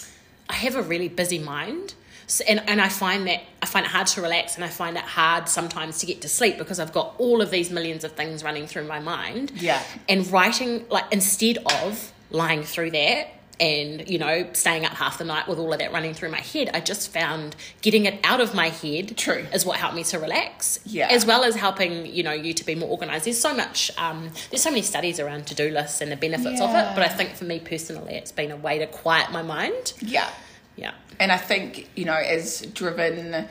I 0.48 0.54
have 0.54 0.76
a 0.76 0.82
really 0.82 1.08
busy 1.08 1.38
mind. 1.40 1.94
So, 2.26 2.42
and, 2.48 2.62
and 2.68 2.80
I 2.80 2.88
find 2.88 3.26
that 3.26 3.40
I 3.62 3.66
find 3.66 3.84
it 3.84 3.92
hard 3.92 4.06
to 4.14 4.22
relax 4.22 4.54
and 4.54 4.64
I 4.64 4.68
find 4.68 4.96
it 4.96 5.02
hard 5.02 5.48
sometimes 5.48 5.98
to 5.98 6.06
get 6.06 6.22
to 6.22 6.28
sleep 6.28 6.56
because 6.56 6.78
I've 6.78 6.92
got 6.92 7.14
all 7.18 7.42
of 7.42 7.50
these 7.50 7.68
millions 7.70 8.04
of 8.04 8.12
things 8.12 8.44
running 8.44 8.66
through 8.66 8.86
my 8.86 9.00
mind 9.00 9.52
Yeah. 9.56 9.82
and 10.08 10.20
writing 10.30 10.86
like 10.88 11.04
instead 11.10 11.58
of 11.82 12.12
lying 12.30 12.62
through 12.62 12.92
that 12.92 13.28
and 13.60 14.08
you 14.08 14.18
know 14.18 14.46
staying 14.52 14.84
up 14.84 14.92
half 14.92 15.18
the 15.18 15.24
night 15.24 15.46
with 15.46 15.58
all 15.58 15.72
of 15.72 15.78
that 15.78 15.92
running 15.92 16.12
through 16.12 16.30
my 16.30 16.40
head 16.40 16.68
i 16.74 16.80
just 16.80 17.12
found 17.12 17.54
getting 17.82 18.04
it 18.04 18.18
out 18.24 18.40
of 18.40 18.52
my 18.54 18.68
head 18.68 19.16
True. 19.16 19.46
is 19.52 19.64
what 19.64 19.76
helped 19.78 19.94
me 19.94 20.02
to 20.04 20.18
relax 20.18 20.80
Yeah. 20.84 21.08
as 21.08 21.24
well 21.24 21.44
as 21.44 21.54
helping 21.54 22.04
you 22.06 22.22
know 22.24 22.32
you 22.32 22.52
to 22.54 22.64
be 22.66 22.74
more 22.74 22.88
organized 22.88 23.26
there's 23.26 23.40
so 23.40 23.54
much 23.54 23.90
um, 23.96 24.30
there's 24.50 24.62
so 24.62 24.70
many 24.70 24.82
studies 24.82 25.20
around 25.20 25.46
to-do 25.46 25.70
lists 25.70 26.00
and 26.00 26.10
the 26.10 26.16
benefits 26.16 26.60
of 26.60 26.70
it 26.70 26.94
but 26.94 27.00
i 27.00 27.08
think 27.08 27.30
for 27.36 27.44
me 27.44 27.60
personally 27.60 28.14
it's 28.14 28.32
been 28.32 28.50
a 28.50 28.56
way 28.56 28.78
to 28.78 28.86
quiet 28.88 29.30
my 29.30 29.42
mind 29.42 29.92
Yeah. 30.00 30.28
yeah 30.76 30.92
And 31.20 31.30
I 31.30 31.36
think, 31.38 31.88
you 31.94 32.04
know, 32.06 32.14
as 32.36 32.62
driven 32.74 33.46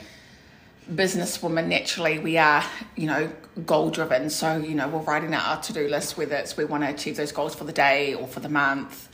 businesswomen, 0.92 1.66
naturally 1.68 2.18
we 2.18 2.36
are, 2.36 2.62
you 2.94 3.06
know, 3.06 3.30
goal 3.64 3.88
driven. 3.90 4.28
So, 4.28 4.56
you 4.58 4.74
know, 4.74 4.86
we're 4.88 5.00
writing 5.00 5.32
out 5.32 5.46
our 5.46 5.62
to 5.62 5.72
do 5.72 5.88
list, 5.88 6.18
whether 6.18 6.36
it's 6.36 6.56
we 6.58 6.64
want 6.66 6.82
to 6.84 6.90
achieve 6.90 7.16
those 7.16 7.32
goals 7.32 7.54
for 7.54 7.64
the 7.64 7.72
day 7.72 8.14
or 8.14 8.26
for 8.26 8.40
the 8.40 8.50
month. 8.50 9.08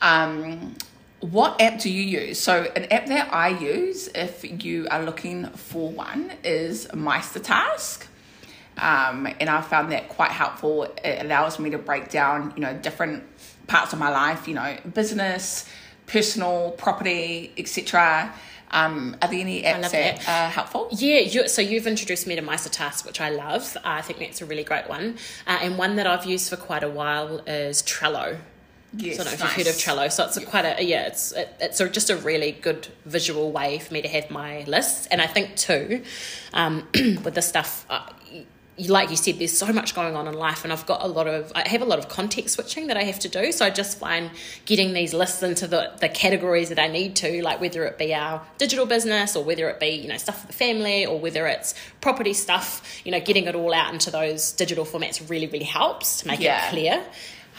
Um, 0.00 0.76
what 1.20 1.60
app 1.60 1.78
do 1.78 1.90
you 1.90 2.02
use? 2.02 2.38
So, 2.38 2.62
an 2.74 2.84
app 2.86 3.06
that 3.06 3.32
I 3.32 3.48
use, 3.48 4.08
if 4.14 4.64
you 4.64 4.88
are 4.90 5.04
looking 5.04 5.46
for 5.48 5.90
one, 5.90 6.32
is 6.42 6.86
Meistertask. 6.88 8.06
Um, 8.78 9.26
and 9.38 9.50
I 9.50 9.60
found 9.60 9.92
that 9.92 10.08
quite 10.08 10.30
helpful. 10.30 10.84
It 11.04 11.24
allows 11.24 11.58
me 11.58 11.70
to 11.70 11.78
break 11.78 12.08
down, 12.08 12.54
you 12.56 12.62
know, 12.62 12.72
different 12.72 13.24
parts 13.66 13.92
of 13.92 13.98
my 13.98 14.08
life, 14.08 14.48
you 14.48 14.54
know, 14.54 14.76
business, 14.94 15.68
personal, 16.06 16.70
property, 16.72 17.52
etc. 17.58 18.32
Um, 18.70 19.16
are 19.20 19.28
there 19.28 19.40
any 19.40 19.62
apps 19.62 19.82
love 19.82 19.92
that 19.92 20.28
are 20.28 20.48
helpful? 20.48 20.88
Yeah, 20.92 21.18
you, 21.18 21.48
so 21.48 21.60
you've 21.60 21.86
introduced 21.86 22.26
me 22.26 22.36
to 22.36 22.42
Meistertask, 22.42 23.04
which 23.04 23.20
I 23.20 23.30
love. 23.30 23.76
I 23.84 24.00
think 24.00 24.20
that's 24.20 24.40
a 24.40 24.46
really 24.46 24.64
great 24.64 24.88
one. 24.88 25.16
Uh, 25.46 25.58
and 25.60 25.76
one 25.76 25.96
that 25.96 26.06
I've 26.06 26.24
used 26.24 26.48
for 26.48 26.56
quite 26.56 26.84
a 26.84 26.90
while 26.90 27.40
is 27.46 27.82
Trello. 27.82 28.38
Yes, 28.96 29.16
So 29.16 29.22
I 29.22 29.24
don't 29.24 29.32
know 29.32 29.34
if 29.34 29.40
nice. 29.40 29.56
you've 29.58 29.66
heard 29.66 29.74
of 29.74 29.80
Trello. 29.80 30.12
So 30.12 30.24
it's 30.26 30.36
a 30.36 30.44
quite 30.44 30.64
a 30.64 30.82
yeah, 30.84 31.06
it's 31.06 31.32
it, 31.32 31.54
it's 31.60 31.80
a, 31.80 31.88
just 31.88 32.10
a 32.10 32.16
really 32.16 32.52
good 32.52 32.88
visual 33.04 33.52
way 33.52 33.78
for 33.78 33.94
me 33.94 34.02
to 34.02 34.08
have 34.08 34.30
my 34.30 34.64
lists. 34.64 35.06
And 35.06 35.20
I 35.20 35.26
think 35.26 35.54
too, 35.56 36.02
um, 36.52 36.88
with 36.94 37.34
the 37.34 37.42
stuff. 37.42 37.86
Uh, 37.88 38.02
like 38.88 39.10
you 39.10 39.16
said, 39.16 39.38
there's 39.38 39.58
so 39.58 39.70
much 39.74 39.94
going 39.94 40.16
on 40.16 40.26
in 40.26 40.32
life, 40.32 40.64
and 40.64 40.72
I've 40.72 40.86
got 40.86 41.02
a 41.02 41.06
lot 41.06 41.26
of, 41.26 41.52
I 41.54 41.68
have 41.68 41.82
a 41.82 41.84
lot 41.84 41.98
of 41.98 42.08
context 42.08 42.54
switching 42.54 42.86
that 42.86 42.96
I 42.96 43.02
have 43.02 43.18
to 43.18 43.28
do. 43.28 43.52
So 43.52 43.66
I 43.66 43.68
just 43.68 43.98
find 43.98 44.30
getting 44.64 44.94
these 44.94 45.12
lists 45.12 45.42
into 45.42 45.66
the, 45.66 45.92
the 46.00 46.08
categories 46.08 46.70
that 46.70 46.78
I 46.78 46.86
need 46.88 47.14
to, 47.16 47.42
like 47.42 47.60
whether 47.60 47.84
it 47.84 47.98
be 47.98 48.14
our 48.14 48.40
digital 48.56 48.86
business 48.86 49.36
or 49.36 49.44
whether 49.44 49.68
it 49.68 49.80
be, 49.80 49.88
you 49.88 50.08
know, 50.08 50.16
stuff 50.16 50.40
for 50.40 50.46
the 50.46 50.54
family 50.54 51.04
or 51.04 51.18
whether 51.18 51.46
it's 51.46 51.74
property 52.00 52.32
stuff, 52.32 53.02
you 53.04 53.12
know, 53.12 53.20
getting 53.20 53.44
it 53.44 53.54
all 53.54 53.74
out 53.74 53.92
into 53.92 54.10
those 54.10 54.52
digital 54.52 54.86
formats 54.86 55.28
really, 55.28 55.46
really 55.48 55.66
helps 55.66 56.22
to 56.22 56.28
make 56.28 56.40
Yeah. 56.40 56.66
it 56.66 56.70
clear. 56.70 57.04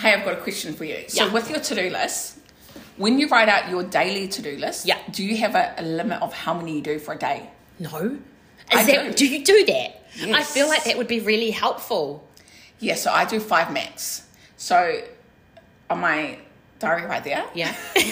Hey, 0.01 0.13
I've 0.13 0.25
got 0.25 0.33
a 0.33 0.41
question 0.41 0.73
for 0.73 0.83
you. 0.83 1.03
So, 1.07 1.25
Yeah. 1.25 1.31
with 1.31 1.49
your 1.49 1.59
to 1.59 1.75
do 1.75 1.89
list, 1.91 2.37
when 2.97 3.19
you 3.19 3.27
write 3.27 3.49
out 3.49 3.69
your 3.69 3.83
daily 3.83 4.27
to 4.29 4.41
do 4.41 4.57
list, 4.57 4.85
Yeah. 4.87 4.97
do 5.11 5.23
you 5.23 5.37
have 5.37 5.53
a, 5.55 5.75
a 5.77 5.83
limit 5.83 6.21
of 6.21 6.33
how 6.33 6.53
many 6.55 6.75
you 6.77 6.81
do 6.81 6.97
for 6.97 7.13
a 7.13 7.17
day? 7.17 7.49
No. 7.77 8.17
I 8.71 8.83
that, 8.83 9.03
do. 9.03 9.13
do 9.13 9.27
you 9.27 9.43
do 9.45 9.65
that? 9.65 10.03
I 10.33 10.43
feel 10.43 10.67
like 10.67 10.83
that 10.85 10.97
would 10.97 11.07
be 11.07 11.19
really 11.19 11.51
helpful. 11.51 12.27
Yeah, 12.79 12.95
so 12.95 13.11
I 13.11 13.25
do 13.25 13.39
five 13.39 13.71
max. 13.71 14.23
So, 14.57 15.01
on 15.89 15.99
my 15.99 16.39
diary 16.79 17.05
right 17.05 17.23
there, 17.23 17.45
Yeah. 17.53 17.75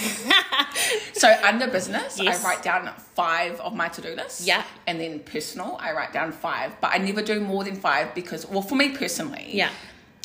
So 1.13 1.27
under 1.43 1.67
business, 1.67 2.17
Yes. 2.19 2.43
I 2.43 2.47
write 2.47 2.63
down 2.63 2.89
five 3.15 3.59
of 3.59 3.73
my 3.75 3.89
to-do 3.89 4.15
list. 4.15 4.41
Yeah. 4.47 4.63
And 4.87 4.99
then 4.99 5.19
personal, 5.19 5.77
I 5.81 5.91
write 5.91 6.13
down 6.13 6.31
five. 6.31 6.79
But 6.79 6.91
I 6.93 6.97
never 6.99 7.21
do 7.21 7.39
more 7.41 7.63
than 7.65 7.75
five 7.75 8.15
because, 8.15 8.45
well, 8.45 8.61
for 8.61 8.75
me 8.75 8.89
personally, 8.95 9.49
Yeah. 9.51 9.69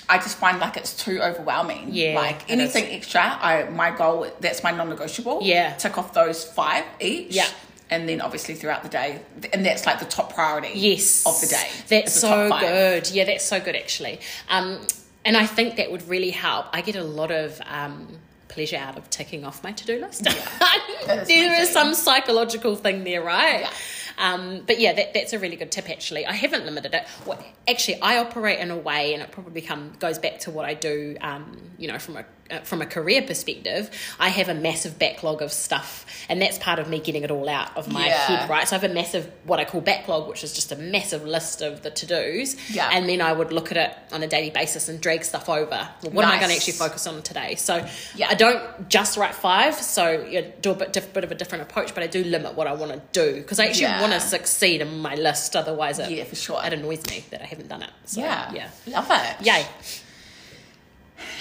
I 0.09 0.19
just 0.19 0.37
find 0.39 0.59
like 0.59 0.77
it's 0.77 0.95
too 0.95 1.21
overwhelming. 1.21 1.89
Yeah, 1.93 2.15
Like 2.15 2.51
anything 2.51 2.85
extra, 2.87 3.23
I 3.23 3.69
my 3.71 3.91
goal 3.91 4.27
that's 4.41 4.63
my 4.63 4.71
non-negotiable. 4.71 5.41
Yeah. 5.43 5.75
Tick 5.77 5.97
off 5.99 6.13
those 6.13 6.45
five 6.45 6.85
each. 7.01 7.35
Yeah. 7.35 7.47
And 7.91 8.09
then 8.09 8.21
obviously 8.21 8.55
throughout 8.55 8.83
the 8.83 8.89
day, 8.89 9.21
and 9.53 9.65
that's 9.65 9.87
like 9.87 9.99
the 10.01 10.07
top 10.07 10.35
priority. 10.35 10.73
Yes. 10.75 11.27
Of 11.27 11.41
the 11.41 11.47
day. 11.47 11.69
That's 11.89 12.13
so 12.13 12.51
good. 12.59 13.11
Yeah, 13.11 13.25
that's 13.25 13.45
so 13.45 13.61
good 13.61 13.77
actually. 13.77 14.21
Um, 14.49 14.81
and 15.25 15.37
I 15.37 15.47
think 15.47 15.77
that 15.77 15.91
would 15.91 16.07
really 16.09 16.31
help. 16.31 16.67
I 16.73 16.83
get 16.83 16.97
a 16.97 17.05
lot 17.05 17.31
of 17.31 17.61
um, 17.67 18.09
pleasure 18.49 18.77
out 18.77 18.97
of 18.99 19.09
ticking 19.11 19.45
off 19.45 19.63
my 19.63 19.73
to-do 19.73 20.01
list. 20.01 20.27
Is 21.09 21.29
there 21.29 21.61
is 21.63 21.71
some 21.71 21.95
psychological 21.95 22.77
thing 22.77 23.05
there, 23.05 23.23
right? 23.23 23.61
Yeah. 23.61 23.71
Um, 24.19 24.63
but 24.67 24.79
yeah, 24.79 24.93
that, 24.93 25.15
that's 25.15 25.33
a 25.33 25.39
really 25.39 25.57
good 25.57 25.73
tip. 25.73 25.91
Actually, 25.91 26.27
I 26.27 26.33
haven't 26.33 26.65
limited 26.65 26.95
it. 26.95 27.07
Well, 27.27 27.45
actually, 27.69 28.01
I 28.01 28.19
operate 28.19 28.59
in 28.61 28.71
a 28.71 28.77
way, 28.77 29.15
and 29.15 29.23
it 29.23 29.31
probably 29.31 29.61
come 29.61 29.93
goes 29.99 30.19
back 30.19 30.41
to 30.41 30.51
what 30.51 30.65
I 30.65 30.75
do. 30.75 31.17
Um, 31.21 31.61
you 31.79 31.89
know, 31.89 31.99
from 31.99 32.17
a 32.17 32.25
Uh, 32.51 32.59
from 32.61 32.83
a 32.83 32.87
career 32.87 33.23
perspective, 33.23 33.91
I 34.21 34.29
have 34.29 34.51
a 34.51 34.55
massive 34.55 34.99
backlog 34.99 35.41
of 35.41 35.51
stuff, 35.51 36.05
and 36.29 36.43
that's 36.43 36.59
part 36.59 36.79
of 36.79 36.91
me 36.91 36.99
getting 36.99 37.23
it 37.23 37.31
all 37.31 37.49
out 37.49 37.75
of 37.75 37.89
my 37.91 38.07
Yeah. 38.07 38.19
head, 38.19 38.51
right? 38.51 38.69
So 38.69 38.77
I 38.77 38.79
have 38.81 38.91
a 38.91 38.93
massive 38.93 39.31
what 39.45 39.61
I 39.61 39.65
call 39.65 39.81
backlog, 39.81 40.29
which 40.29 40.45
is 40.45 40.53
just 40.53 40.71
a 40.71 40.77
massive 40.77 41.25
list 41.25 41.63
of 41.63 41.81
the 41.83 41.91
to 41.91 42.05
dos. 42.05 42.55
Yeah. 42.69 42.91
And 42.93 43.09
then 43.09 43.23
I 43.23 43.33
would 43.33 43.51
look 43.51 43.71
at 43.71 43.79
it 43.79 43.97
on 44.13 44.23
a 44.23 44.27
daily 44.27 44.51
basis 44.51 44.91
and 44.91 45.01
drag 45.01 45.25
stuff 45.25 45.49
over. 45.49 45.89
Well, 46.03 46.13
what 46.13 46.27
am 46.27 46.33
I 46.33 46.37
going 46.37 46.51
to 46.51 46.57
actually 46.57 46.75
focus 46.75 47.07
on 47.07 47.23
today? 47.23 47.55
So 47.55 47.87
Yeah. 48.15 48.29
I 48.29 48.35
don't 48.35 48.91
just 48.91 49.17
write 49.17 49.35
five, 49.35 49.75
so 49.77 50.27
yeah, 50.29 50.43
do 50.61 50.73
a 50.73 50.75
bit, 50.75 50.93
diff, 50.93 51.15
bit 51.15 51.25
of 51.25 51.33
a 51.33 51.35
different 51.35 51.63
approach, 51.63 51.95
but 51.95 52.03
I 52.03 52.09
do 52.09 52.23
limit 52.25 52.55
what 52.57 52.67
I 52.67 52.75
want 52.75 52.93
to 52.93 53.01
do 53.13 53.37
because 53.41 53.59
I 53.59 53.69
actually 53.69 53.85
Yeah. 53.85 54.03
want 54.03 54.13
to 54.13 54.21
succeed 54.21 54.83
in 54.83 54.99
my 54.99 55.15
list. 55.15 55.57
Otherwise, 55.57 55.99
it, 55.99 56.11
Yeah, 56.11 56.25
for 56.25 56.37
sure. 56.37 56.61
it 56.63 56.75
annoys 56.75 57.07
me 57.07 57.25
that 57.31 57.41
I 57.41 57.47
haven't 57.47 57.69
done 57.69 57.83
it. 57.85 57.91
So, 58.05 58.21
yeah. 58.21 58.53
yeah, 58.53 58.69
Love 58.87 59.11
it. 59.11 59.47
yay. 59.47 59.65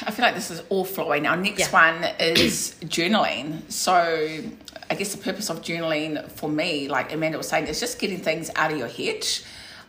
I 0.05 0.11
feel 0.11 0.23
like 0.25 0.35
this 0.35 0.51
is 0.51 0.61
all 0.69 0.85
flowing. 0.85 1.27
Our 1.27 1.37
next 1.37 1.59
Yeah. 1.59 1.71
one 1.71 2.03
is 2.19 2.75
journaling. 2.85 3.71
So 3.71 3.93
I 4.89 4.95
guess 4.95 5.13
the 5.13 5.21
purpose 5.21 5.49
of 5.49 5.61
journaling 5.61 6.29
for 6.31 6.49
me, 6.49 6.87
like 6.87 7.11
Amanda 7.13 7.37
was 7.37 7.47
saying, 7.47 7.67
is 7.67 7.79
just 7.79 7.99
getting 7.99 8.19
things 8.19 8.49
out 8.55 8.71
of 8.71 8.77
your 8.77 8.87
head. 8.87 9.25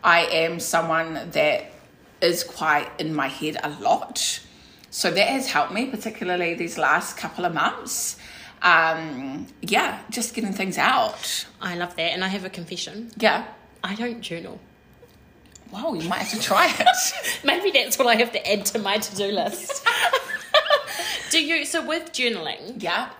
I 0.02 0.20
am 0.26 0.60
someone 0.60 1.30
that 1.32 1.70
is 2.20 2.44
quite 2.44 2.88
in 2.98 3.14
my 3.14 3.28
head 3.28 3.56
a 3.62 3.70
lot. 3.80 4.40
So 4.90 5.10
that 5.10 5.28
has 5.28 5.50
helped 5.50 5.72
me, 5.72 5.86
particularly 5.86 6.54
these 6.54 6.78
last 6.78 7.16
couple 7.16 7.44
of 7.44 7.52
months. 7.52 8.16
Um, 8.62 9.46
yeah, 9.60 10.00
just 10.10 10.34
getting 10.34 10.52
things 10.52 10.78
out. 10.78 11.46
I 11.60 11.74
love 11.74 11.96
that, 11.96 12.12
and 12.12 12.24
I 12.24 12.28
have 12.28 12.44
a 12.44 12.50
confession. 12.50 13.10
Yeah. 13.18 13.44
I 13.82 13.94
don't 13.94 14.22
journal. 14.22 14.58
Wow, 15.74 15.94
you 15.94 16.08
might 16.08 16.18
have 16.18 16.30
to 16.30 16.40
try 16.40 16.72
it. 16.72 17.40
Maybe 17.44 17.72
that's 17.72 17.98
what 17.98 18.06
I 18.06 18.14
have 18.14 18.30
to 18.30 18.52
add 18.52 18.64
to 18.66 18.78
my 18.78 18.98
to-do 18.98 19.32
list. 19.32 19.84
do 21.30 21.44
you? 21.44 21.64
So 21.64 21.84
with 21.84 22.12
journaling, 22.12 22.80
yeah. 22.80 23.10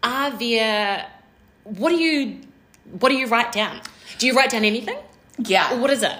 are 0.00 0.30
there? 0.30 1.10
What 1.64 1.88
do 1.88 1.96
you? 1.96 2.42
What 3.00 3.08
do 3.08 3.16
you 3.16 3.26
write 3.26 3.50
down? 3.50 3.80
Do 4.18 4.28
you 4.28 4.34
write 4.34 4.50
down 4.50 4.64
anything? 4.64 4.98
Yeah. 5.38 5.74
Or 5.74 5.80
what 5.80 5.90
is 5.90 6.04
it? 6.04 6.16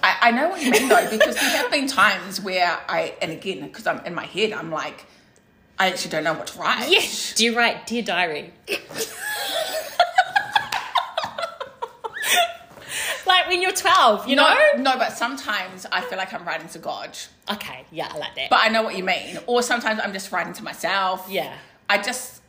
I, 0.00 0.28
I 0.28 0.30
know 0.30 0.48
what 0.50 0.62
you 0.62 0.70
mean 0.70 0.88
though, 0.88 1.10
because 1.10 1.34
there 1.34 1.56
have 1.56 1.72
been 1.72 1.88
times 1.88 2.40
where 2.40 2.78
I, 2.88 3.14
and 3.20 3.32
again, 3.32 3.62
because 3.62 3.88
I'm 3.88 3.98
in 4.06 4.14
my 4.14 4.26
head, 4.26 4.52
I'm 4.52 4.70
like, 4.70 5.06
I 5.76 5.88
actually 5.88 6.12
don't 6.12 6.22
know 6.22 6.34
what 6.34 6.46
to 6.48 6.58
write. 6.60 6.88
Yes. 6.88 7.34
Do 7.34 7.44
you 7.44 7.56
write 7.56 7.88
dear 7.88 8.02
diary? 8.02 8.52
like 13.26 13.48
when 13.48 13.62
you're 13.62 13.72
twelve, 13.72 14.28
you 14.28 14.36
No, 14.36 14.52
know? 14.54 14.82
no, 14.82 14.98
but 14.98 15.12
sometimes 15.16 15.86
I 15.90 16.00
feel 16.02 16.18
like 16.18 16.32
I'm 16.32 16.44
writing 16.44 16.68
to 16.68 16.78
God. 16.78 17.16
Okay, 17.52 17.84
yeah, 17.90 18.08
I 18.12 18.18
like 18.18 18.34
that. 18.36 18.50
But 18.50 18.60
I 18.62 18.68
know 18.68 18.82
what 18.82 18.96
you 18.96 19.04
mean. 19.04 19.38
Or 19.46 19.62
sometimes 19.62 20.00
I'm 20.02 20.12
just 20.12 20.32
writing 20.32 20.52
to 20.54 20.64
myself. 20.64 21.26
yeah. 21.28 21.54
I 21.88 21.98
just, 21.98 22.40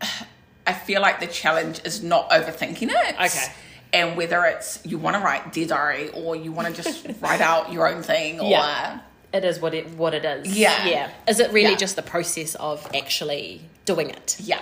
I 0.66 0.72
feel 0.72 1.00
like 1.00 1.20
the 1.20 1.26
challenge 1.26 1.80
is 1.84 2.02
not 2.02 2.30
overthinking 2.30 2.88
it. 2.90 3.14
Okay. 3.14 3.52
And 3.92 4.16
whether 4.16 4.44
it's 4.44 4.80
you 4.84 4.96
want 4.98 5.16
to 5.16 5.22
write 5.22 5.52
dear 5.52 5.66
diary 5.66 6.08
or 6.10 6.34
you 6.34 6.50
want 6.50 6.74
to 6.74 6.82
just 6.82 7.06
write 7.20 7.40
out 7.40 7.72
your 7.72 7.86
own 7.86 8.02
thing 8.02 8.40
or 8.40 8.48
Yeah. 8.50 9.00
It 9.34 9.44
is 9.44 9.60
what 9.60 9.72
it 9.74 9.88
what 9.90 10.12
it 10.14 10.24
is. 10.24 10.56
Yeah. 10.56 10.86
Yeah. 10.86 11.10
Is 11.28 11.40
it 11.40 11.52
really 11.52 11.70
Yeah. 11.72 11.76
just 11.76 11.96
the 11.96 12.02
process 12.02 12.54
of 12.56 12.86
actually 12.94 13.62
doing 13.84 14.10
it? 14.10 14.36
yeah. 14.40 14.60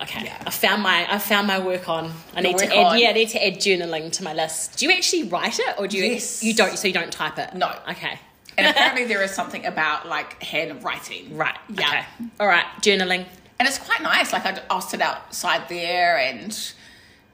Okay, 0.00 0.24
Yeah. 0.24 0.36
I 0.46 0.50
found 0.50 0.82
my 0.82 1.12
I 1.12 1.18
found 1.18 1.46
my 1.48 1.58
work 1.58 1.88
on. 1.88 2.12
I 2.34 2.40
Your 2.40 2.52
need 2.52 2.58
to 2.58 2.66
add 2.66 2.86
on. 2.86 2.98
yeah, 2.98 3.08
I 3.10 3.12
need 3.12 3.28
to 3.30 3.44
add 3.46 3.54
journaling 3.56 4.12
to 4.12 4.22
my 4.24 4.32
list. 4.32 4.76
Do 4.78 4.86
you 4.86 4.92
actually 4.92 5.24
write 5.24 5.58
it 5.58 5.74
or 5.78 5.88
do 5.88 5.96
you 5.96 6.04
Yes. 6.04 6.42
you 6.42 6.54
don't 6.54 6.78
so 6.78 6.86
you 6.86 6.94
don't 6.94 7.12
type 7.12 7.38
it? 7.38 7.54
No. 7.54 7.72
Okay. 7.90 8.18
And 8.56 8.66
apparently 8.72 9.04
there 9.06 9.22
is 9.22 9.32
something 9.32 9.66
about 9.66 10.08
like 10.08 10.40
handwriting. 10.42 11.36
Right. 11.36 11.56
Yeah. 11.68 11.88
Okay. 11.88 12.04
All 12.40 12.46
right. 12.46 12.64
Journaling. 12.80 13.26
And 13.58 13.66
it's 13.68 13.78
quite 13.78 14.02
nice. 14.02 14.32
Like 14.32 14.46
I'd- 14.46 14.60
I'll 14.70 14.80
sit 14.80 15.00
outside 15.00 15.68
there 15.68 16.16
and 16.16 16.56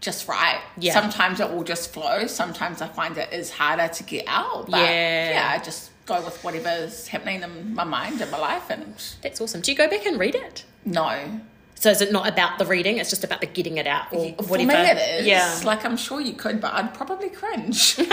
just 0.01 0.27
write. 0.29 0.61
Yeah. 0.79 0.95
Sometimes 0.95 1.41
it 1.41 1.51
will 1.51 1.65
just 1.65 1.93
flow. 1.93 2.27
Sometimes 2.27 2.81
I 2.81 2.89
find 2.89 3.17
it 3.19 3.31
is 3.33 3.51
harder 3.51 3.89
to 3.89 4.03
get 4.05 4.25
out. 4.27 4.71
But 4.71 4.81
Yeah. 4.81 5.31
yeah, 5.31 5.51
I 5.53 5.63
just 5.63 5.91
go 6.07 6.21
with 6.23 6.43
whatever's 6.45 7.09
happening 7.09 7.43
in 7.43 7.75
my 7.75 7.85
mind 7.85 8.21
and 8.23 8.31
my 8.31 8.39
life. 8.39 8.71
And 8.71 8.95
That's 9.23 9.41
awesome. 9.41 9.61
Do 9.61 9.71
you 9.71 9.77
go 9.77 9.89
back 9.89 10.07
and 10.07 10.19
read 10.19 10.35
it? 10.35 10.65
no. 10.87 11.41
So 11.77 11.91
is 11.91 12.01
it 12.01 12.13
not 12.13 12.27
about 12.29 12.59
the 12.59 12.65
reading? 12.65 12.97
It's 12.99 13.11
just 13.11 13.25
about 13.25 13.41
the 13.41 13.47
getting 13.47 13.77
it 13.77 13.87
out 13.87 14.07
or 14.13 14.33
For 14.37 14.45
whatever. 14.45 14.73
me 14.73 14.79
it 14.91 15.21
is. 15.21 15.27
Yeah. 15.27 15.61
Like 15.65 15.85
I'm 15.85 15.97
sure 15.97 16.21
you 16.21 16.33
could, 16.33 16.61
but 16.61 16.73
I'd 16.73 16.95
probably 16.95 17.29
cringe. 17.31 17.97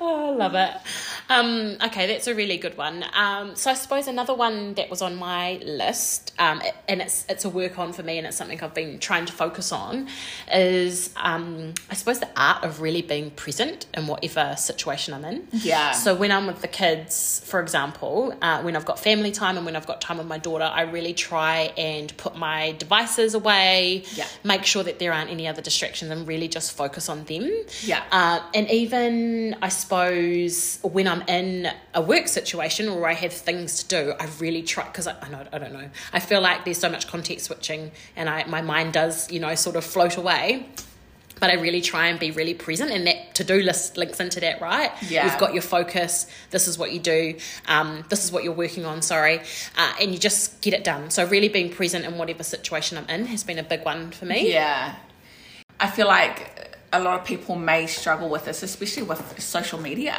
Oh, 0.00 0.32
I 0.32 0.36
love 0.36 0.54
it. 0.54 0.70
Um, 1.30 1.76
okay, 1.86 2.06
that's 2.06 2.26
a 2.26 2.34
really 2.34 2.56
good 2.58 2.76
one. 2.76 3.04
Um, 3.14 3.56
so 3.56 3.70
I 3.70 3.74
suppose 3.74 4.06
another 4.08 4.34
one 4.34 4.74
that 4.74 4.90
was 4.90 5.00
on 5.00 5.16
my 5.16 5.54
list, 5.64 6.34
um, 6.38 6.60
and 6.88 7.00
it's 7.00 7.24
it's 7.28 7.44
a 7.44 7.48
work 7.48 7.78
on 7.78 7.92
for 7.92 8.02
me, 8.02 8.18
and 8.18 8.26
it's 8.26 8.36
something 8.36 8.60
I've 8.62 8.74
been 8.74 8.98
trying 8.98 9.24
to 9.26 9.32
focus 9.32 9.72
on, 9.72 10.08
is 10.52 11.14
um, 11.16 11.72
I 11.90 11.94
suppose 11.94 12.20
the 12.20 12.28
art 12.36 12.64
of 12.64 12.80
really 12.82 13.00
being 13.02 13.30
present 13.30 13.86
in 13.94 14.06
whatever 14.06 14.54
situation 14.56 15.14
I'm 15.14 15.24
in. 15.24 15.48
Yeah. 15.52 15.92
So 15.92 16.14
when 16.14 16.30
I'm 16.30 16.46
with 16.46 16.60
the 16.60 16.68
kids, 16.68 17.40
for 17.46 17.60
example, 17.60 18.34
uh, 18.42 18.60
when 18.62 18.76
I've 18.76 18.84
got 18.84 18.98
family 18.98 19.30
time 19.30 19.56
and 19.56 19.64
when 19.64 19.76
I've 19.76 19.86
got 19.86 20.00
time 20.02 20.18
with 20.18 20.26
my 20.26 20.38
daughter, 20.38 20.64
I 20.70 20.82
really 20.82 21.14
try 21.14 21.72
and 21.78 22.13
put 22.16 22.36
my 22.36 22.72
devices 22.72 23.34
away. 23.34 24.04
Yeah. 24.14 24.26
Make 24.42 24.64
sure 24.64 24.82
that 24.82 24.98
there 24.98 25.12
aren't 25.12 25.30
any 25.30 25.46
other 25.46 25.62
distractions 25.62 26.10
and 26.10 26.26
really 26.26 26.48
just 26.48 26.76
focus 26.76 27.08
on 27.08 27.24
them. 27.24 27.50
Yeah. 27.82 28.02
Uh, 28.10 28.40
and 28.54 28.70
even, 28.70 29.56
I 29.62 29.68
suppose, 29.68 30.78
when 30.82 31.06
I'm 31.06 31.22
in 31.22 31.70
a 31.94 32.02
work 32.02 32.28
situation 32.28 32.88
or 32.88 33.06
I 33.08 33.14
have 33.14 33.32
things 33.32 33.82
to 33.82 33.88
do, 33.88 34.14
I 34.18 34.28
really 34.38 34.62
try 34.62 34.84
because 34.84 35.06
I, 35.06 35.16
I 35.20 35.28
know 35.28 35.44
I 35.52 35.58
don't 35.58 35.72
know. 35.72 35.88
I 36.12 36.20
feel 36.20 36.40
like 36.40 36.64
there's 36.64 36.78
so 36.78 36.90
much 36.90 37.08
context 37.08 37.46
switching, 37.46 37.92
and 38.16 38.28
I 38.28 38.44
my 38.44 38.62
mind 38.62 38.92
does 38.92 39.30
you 39.30 39.40
know 39.40 39.54
sort 39.54 39.76
of 39.76 39.84
float 39.84 40.16
away. 40.16 40.66
But 41.40 41.50
I 41.50 41.54
really 41.54 41.80
try 41.80 42.06
and 42.06 42.18
be 42.18 42.30
really 42.30 42.54
present, 42.54 42.90
and 42.92 43.06
that 43.06 43.16
to 43.34 43.44
do 43.44 43.60
list 43.60 43.96
links 43.96 44.20
into 44.20 44.40
that, 44.40 44.60
right? 44.60 44.90
Yeah. 45.08 45.26
You've 45.26 45.38
got 45.38 45.52
your 45.52 45.62
focus. 45.62 46.26
This 46.50 46.66
is 46.66 46.78
what 46.78 46.92
you 46.92 47.00
do. 47.00 47.36
Um, 47.68 48.04
this 48.08 48.24
is 48.24 48.32
what 48.32 48.44
you're 48.44 48.52
working 48.52 48.84
on. 48.84 49.02
Sorry, 49.02 49.40
uh, 49.76 49.92
and 50.00 50.12
you 50.12 50.18
just 50.18 50.60
get 50.62 50.74
it 50.74 50.84
done. 50.84 51.10
So 51.10 51.26
really 51.26 51.48
being 51.48 51.70
present 51.70 52.04
in 52.04 52.16
whatever 52.16 52.42
situation 52.42 52.98
I'm 52.98 53.08
in 53.08 53.26
has 53.26 53.44
been 53.44 53.58
a 53.58 53.62
big 53.62 53.84
one 53.84 54.10
for 54.10 54.24
me. 54.24 54.52
Yeah. 54.52 54.94
I 55.80 55.90
feel 55.90 56.06
like 56.06 56.76
a 56.92 57.00
lot 57.00 57.20
of 57.20 57.26
people 57.26 57.56
may 57.56 57.86
struggle 57.86 58.28
with 58.28 58.44
this, 58.44 58.62
especially 58.62 59.02
with 59.02 59.40
social 59.40 59.80
media. 59.80 60.14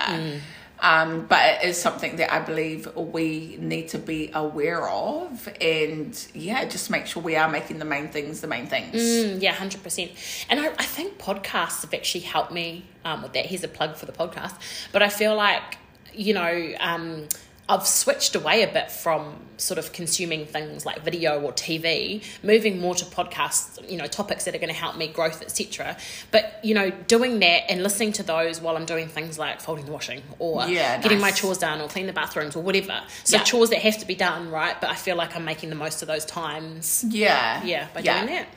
Um, 0.79 1.25
but 1.25 1.39
it 1.63 1.69
is 1.69 1.81
something 1.81 2.17
that 2.17 2.33
I 2.33 2.39
believe 2.39 2.93
we 2.95 3.57
need 3.59 3.89
to 3.89 3.97
be 3.97 4.29
aware 4.33 4.87
of 4.89 5.47
and 5.61 6.27
yeah, 6.33 6.65
just 6.65 6.89
make 6.89 7.05
sure 7.07 7.23
we 7.23 7.35
are 7.35 7.49
making 7.49 7.79
the 7.79 7.85
main 7.85 8.09
things 8.09 8.41
the 8.41 8.47
main 8.47 8.67
things. 8.67 8.95
Mm, 8.95 9.41
yeah, 9.41 9.53
hundred 9.53 9.83
percent. 9.83 10.11
And 10.49 10.59
I, 10.59 10.67
I 10.67 10.85
think 10.85 11.17
podcasts 11.17 11.81
have 11.81 11.93
actually 11.93 12.21
helped 12.21 12.51
me 12.51 12.85
um, 13.05 13.23
with 13.23 13.33
that. 13.33 13.45
Here's 13.45 13.63
a 13.63 13.67
plug 13.69 13.95
for 13.95 14.05
the 14.05 14.11
podcast. 14.11 14.55
But 14.91 15.01
I 15.01 15.09
feel 15.09 15.35
like 15.35 15.77
you 16.13 16.33
know 16.33 16.73
um, 16.79 17.27
I've 17.67 17.87
switched 17.87 18.35
away 18.35 18.61
a 18.61 18.67
bit 18.71 18.91
from 18.91 19.37
sort 19.57 19.79
of 19.79 19.91
consuming 19.91 20.45
things 20.45 20.85
like 20.85 21.01
video 21.03 21.41
or 21.41 21.51
TV, 21.51 22.23
moving 22.43 22.79
more 22.79 22.93
to 22.93 23.05
podcasts. 23.05 23.89
You 23.89 23.97
know, 23.97 24.05
topics 24.05 24.45
that 24.45 24.53
are 24.53 24.59
going 24.59 24.69
to 24.73 24.79
help 24.79 24.97
me 24.97 25.07
growth, 25.07 25.41
etc. 25.41 25.97
But 26.31 26.59
you 26.63 26.75
know, 26.75 26.91
doing 26.91 27.39
that 27.39 27.71
and 27.71 27.81
listening 27.81 28.11
to 28.13 28.23
those 28.23 28.61
while 28.61 28.77
I'm 28.77 28.85
doing 28.85 29.07
things 29.07 29.39
like 29.39 29.61
folding 29.61 29.85
the 29.85 29.91
washing 29.91 30.21
or 30.37 30.67
Yeah, 30.67 31.01
getting 31.01 31.19
my 31.19 31.31
chores 31.31 31.57
done 31.57 31.81
or 31.81 31.87
clean 31.87 32.05
the 32.05 32.13
bathrooms 32.13 32.55
or 32.55 32.61
whatever. 32.61 33.01
So 33.23 33.37
Yeah. 33.37 33.43
chores 33.43 33.71
that 33.71 33.79
have 33.79 33.97
to 33.99 34.05
be 34.05 34.15
done, 34.15 34.51
right? 34.51 34.79
But 34.79 34.91
I 34.91 34.95
feel 34.95 35.15
like 35.15 35.35
I'm 35.35 35.45
making 35.45 35.69
the 35.69 35.75
most 35.75 36.01
of 36.03 36.07
those 36.07 36.25
times. 36.25 37.03
Yeah. 37.09 37.63
Yeah, 37.63 37.87
by 37.93 38.01
yeah. 38.01 38.21
doing 38.25 38.35
that. 38.35 38.47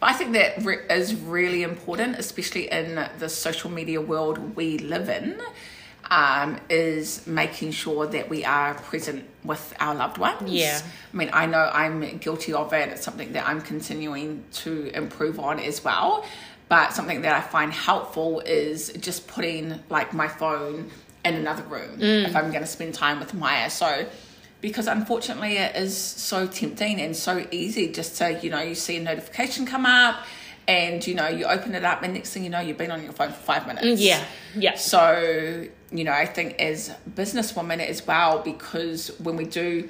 But 0.00 0.10
I 0.10 0.12
think 0.14 0.32
that 0.32 0.62
re- 0.64 0.84
is 0.90 1.14
really 1.14 1.62
important, 1.62 2.16
especially 2.18 2.70
in 2.70 3.06
the 3.18 3.28
social 3.28 3.70
media 3.70 4.00
world 4.00 4.54
we 4.56 4.78
live 4.78 5.08
in, 5.08 5.40
um, 6.10 6.58
is 6.68 7.26
making 7.26 7.72
sure 7.72 8.06
that 8.06 8.28
we 8.28 8.44
are 8.44 8.74
present 8.74 9.24
with 9.44 9.74
our 9.80 9.94
loved 9.94 10.18
ones. 10.18 10.50
Yeah. 10.50 10.80
I 11.12 11.16
mean, 11.16 11.30
I 11.32 11.46
know 11.46 11.70
I'm 11.72 12.18
guilty 12.18 12.52
of 12.52 12.72
it. 12.72 12.88
It's 12.90 13.02
something 13.02 13.32
that 13.32 13.46
I'm 13.48 13.60
continuing 13.60 14.44
to 14.54 14.90
improve 14.94 15.38
on 15.40 15.58
as 15.60 15.82
well. 15.82 16.24
But 16.68 16.92
something 16.92 17.22
that 17.22 17.34
I 17.34 17.40
find 17.40 17.72
helpful 17.72 18.40
is 18.40 18.92
just 19.00 19.28
putting 19.28 19.78
like 19.88 20.12
my 20.12 20.26
phone 20.26 20.90
in 21.24 21.34
another 21.34 21.62
room 21.64 22.00
if 22.00 22.34
I'm 22.34 22.50
going 22.50 22.62
to 22.62 22.66
spend 22.68 22.94
time 22.94 23.20
with 23.20 23.34
Maya. 23.34 23.70
So, 23.70 24.06
because 24.60 24.88
unfortunately 24.88 25.58
it 25.58 25.76
is 25.76 25.96
so 25.96 26.46
tempting 26.46 27.00
and 27.00 27.16
so 27.16 27.46
easy 27.50 27.92
just 27.92 28.16
to, 28.18 28.32
you 28.42 28.50
know, 28.50 28.62
you 28.62 28.74
see 28.74 28.96
a 28.96 29.00
notification 29.00 29.66
come 29.66 29.86
up 29.86 30.24
and, 30.68 31.06
you 31.06 31.14
know, 31.14 31.28
you 31.28 31.44
open 31.46 31.74
it 31.74 31.84
up 31.84 32.02
and 32.02 32.14
next 32.14 32.32
thing 32.32 32.44
you 32.44 32.50
know, 32.50 32.60
you've 32.60 32.78
been 32.78 32.90
on 32.90 33.02
your 33.02 33.12
phone 33.12 33.28
for 33.28 33.34
five 33.34 33.66
minutes. 33.66 34.00
Yeah, 34.00 34.22
yeah. 34.54 34.74
So, 34.76 35.66
you 35.92 36.04
know, 36.04 36.12
I 36.12 36.26
think 36.26 36.60
as 36.60 36.92
businesswomen 37.14 37.78
as 37.80 38.06
well, 38.06 38.40
because 38.40 39.08
when 39.20 39.36
we 39.36 39.44
do, 39.44 39.88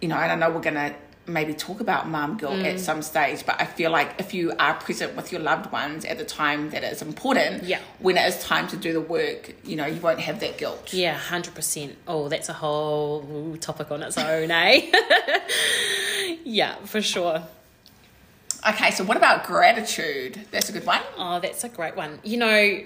you 0.00 0.08
know, 0.08 0.16
and 0.16 0.30
I 0.32 0.34
know 0.34 0.54
we're 0.54 0.60
going 0.62 0.74
to 0.74 0.94
maybe 1.26 1.52
talk 1.52 1.80
about 1.80 2.08
mom 2.08 2.38
guilt 2.38 2.54
Mm. 2.54 2.64
at 2.74 2.80
some 2.80 3.02
stage, 3.02 3.44
but 3.44 3.60
I 3.60 3.66
feel 3.66 3.90
like 3.90 4.14
if 4.18 4.32
you 4.32 4.52
are 4.58 4.72
present 4.74 5.14
with 5.14 5.30
your 5.30 5.42
loved 5.42 5.70
ones 5.70 6.06
at 6.06 6.16
the 6.16 6.24
time 6.24 6.70
that 6.70 6.82
is 6.82 7.02
important, 7.02 7.64
Yeah. 7.64 7.80
when 7.98 8.16
it 8.16 8.26
is 8.26 8.42
time 8.42 8.66
to 8.68 8.78
do 8.78 8.94
the 8.94 9.00
work, 9.02 9.54
you 9.62 9.76
know, 9.76 9.84
you 9.84 10.00
won't 10.00 10.20
have 10.20 10.40
that 10.40 10.56
guilt. 10.56 10.92
Yeah, 10.94 11.12
hundred 11.18 11.54
percent. 11.54 11.96
Oh, 12.06 12.28
that's 12.30 12.48
a 12.48 12.54
whole 12.54 13.56
topic 13.60 13.90
on 13.90 14.02
its 14.02 14.16
own, 14.16 14.50
eh? 14.50 14.90
yeah, 16.44 16.76
for 16.84 17.02
sure. 17.02 17.42
Okay, 18.66 18.90
so 18.90 19.04
what 19.04 19.16
about 19.16 19.44
gratitude? 19.44 20.46
That's 20.50 20.68
a 20.68 20.72
good 20.72 20.86
one. 20.86 21.00
Oh, 21.16 21.38
that's 21.40 21.64
a 21.64 21.68
great 21.68 21.96
one. 21.96 22.18
You 22.24 22.38
know, 22.38 22.80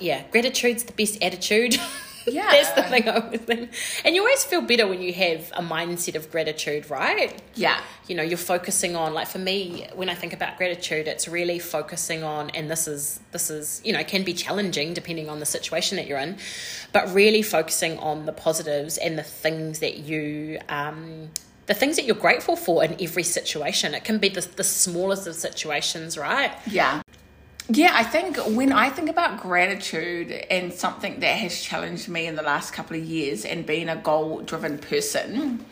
yeah, 0.00 0.24
gratitude's 0.30 0.84
the 0.84 0.92
best 0.92 1.22
attitude. 1.22 1.76
Yeah. 2.26 2.50
that's 2.50 2.70
the 2.72 2.82
thing 2.84 3.06
I 3.06 3.16
always 3.20 3.40
think. 3.42 3.70
And 4.02 4.14
you 4.14 4.22
always 4.22 4.42
feel 4.44 4.62
better 4.62 4.86
when 4.86 5.02
you 5.02 5.12
have 5.12 5.52
a 5.52 5.60
mindset 5.60 6.14
of 6.14 6.30
gratitude, 6.30 6.88
right? 6.88 7.38
Yeah. 7.54 7.78
you 8.08 8.14
know 8.14 8.22
you're 8.22 8.38
focusing 8.38 8.96
on 8.96 9.12
like 9.12 9.26
for 9.28 9.38
me 9.38 9.86
when 9.94 10.08
i 10.08 10.14
think 10.14 10.32
about 10.32 10.56
gratitude 10.56 11.06
it's 11.06 11.28
really 11.28 11.58
focusing 11.58 12.22
on 12.22 12.48
and 12.50 12.70
this 12.70 12.88
is 12.88 13.20
this 13.32 13.50
is 13.50 13.80
you 13.84 13.92
know 13.92 14.02
can 14.04 14.24
be 14.24 14.32
challenging 14.32 14.94
depending 14.94 15.28
on 15.28 15.38
the 15.40 15.46
situation 15.46 15.96
that 15.96 16.06
you're 16.06 16.18
in 16.18 16.36
but 16.92 17.12
really 17.14 17.42
focusing 17.42 17.98
on 17.98 18.24
the 18.26 18.32
positives 18.32 18.96
and 18.98 19.18
the 19.18 19.22
things 19.22 19.78
that 19.80 19.98
you 19.98 20.58
um 20.70 21.28
the 21.66 21.74
things 21.74 21.96
that 21.96 22.04
you're 22.04 22.16
grateful 22.16 22.56
for 22.56 22.84
in 22.84 22.96
every 23.00 23.22
situation 23.22 23.94
it 23.94 24.04
can 24.04 24.18
be 24.18 24.28
the, 24.28 24.40
the 24.56 24.64
smallest 24.64 25.26
of 25.26 25.34
situations 25.34 26.16
right 26.18 26.52
Yeah. 26.66 27.00
Yeah, 27.70 27.92
I 27.94 28.02
think 28.04 28.36
when 28.36 28.74
I 28.74 28.90
think 28.90 29.08
about 29.08 29.40
gratitude 29.40 30.30
and 30.30 30.70
something 30.70 31.20
that 31.20 31.36
has 31.38 31.62
challenged 31.62 32.10
me 32.10 32.26
in 32.26 32.36
the 32.36 32.42
last 32.42 32.74
couple 32.74 32.94
of 32.98 33.02
years 33.02 33.46
and 33.46 33.64
being 33.64 33.88
a 33.88 33.96
goal 33.96 34.42
driven 34.42 34.76
person 34.76 35.64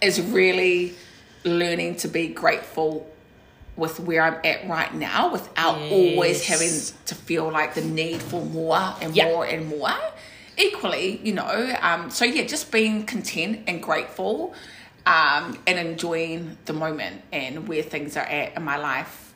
is 0.00 0.20
really 0.20 0.94
learning 1.42 1.96
to 1.96 2.06
be 2.08 2.28
grateful 2.28 3.10
with 3.74 3.98
where 3.98 4.22
I'm 4.22 4.38
at 4.44 4.68
right 4.68 4.94
now 4.94 5.32
without 5.32 5.76
always 5.90 6.46
having 6.46 6.70
to 7.06 7.14
feel 7.16 7.50
like 7.50 7.74
the 7.74 7.82
need 7.82 8.22
for 8.22 8.42
more 8.44 8.94
and 9.00 9.16
Yeah. 9.16 9.24
more 9.24 9.44
and 9.44 9.66
more. 9.66 9.90
Equally, 10.56 11.20
you 11.24 11.34
know, 11.34 11.76
um, 11.82 12.08
so 12.08 12.24
yeah, 12.24 12.44
just 12.44 12.70
being 12.70 13.04
content 13.04 13.64
and 13.66 13.82
grateful 13.82 14.54
um, 15.06 15.56
and 15.66 15.78
enjoying 15.78 16.58
the 16.64 16.72
moment 16.72 17.22
and 17.32 17.68
where 17.68 17.82
things 17.82 18.16
are 18.16 18.24
at 18.24 18.56
in 18.56 18.62
my 18.64 18.76
life 18.76 19.32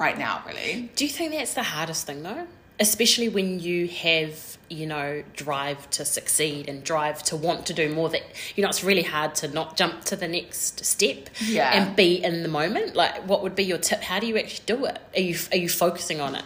right 0.00 0.18
now, 0.18 0.42
really. 0.46 0.90
do 0.96 1.04
you 1.04 1.10
think 1.10 1.32
that's 1.32 1.54
the 1.54 1.62
hardest 1.62 2.06
thing 2.06 2.22
though 2.22 2.46
especially 2.80 3.28
when 3.28 3.60
you 3.60 3.86
have 3.86 4.56
you 4.68 4.86
know 4.86 5.22
drive 5.36 5.88
to 5.90 6.04
succeed 6.04 6.68
and 6.68 6.82
drive 6.82 7.22
to 7.22 7.36
want 7.36 7.66
to 7.66 7.74
do 7.74 7.92
more 7.94 8.08
that 8.08 8.22
you 8.56 8.62
know 8.62 8.68
it's 8.68 8.82
really 8.82 9.02
hard 9.02 9.34
to 9.34 9.46
not 9.48 9.76
jump 9.76 10.02
to 10.04 10.16
the 10.16 10.26
next 10.26 10.84
step 10.84 11.28
Yeah. 11.46 11.70
and 11.72 11.94
be 11.94 12.14
in 12.24 12.42
the 12.42 12.48
moment 12.48 12.96
like 12.96 13.22
what 13.28 13.42
would 13.42 13.54
be 13.54 13.62
your 13.64 13.78
tip 13.78 14.00
how 14.00 14.18
do 14.18 14.26
you 14.26 14.36
actually 14.38 14.64
do 14.66 14.86
it 14.86 14.98
are 15.14 15.20
you 15.20 15.36
are 15.52 15.58
you 15.58 15.68
focusing 15.68 16.20
on 16.20 16.34
it 16.34 16.44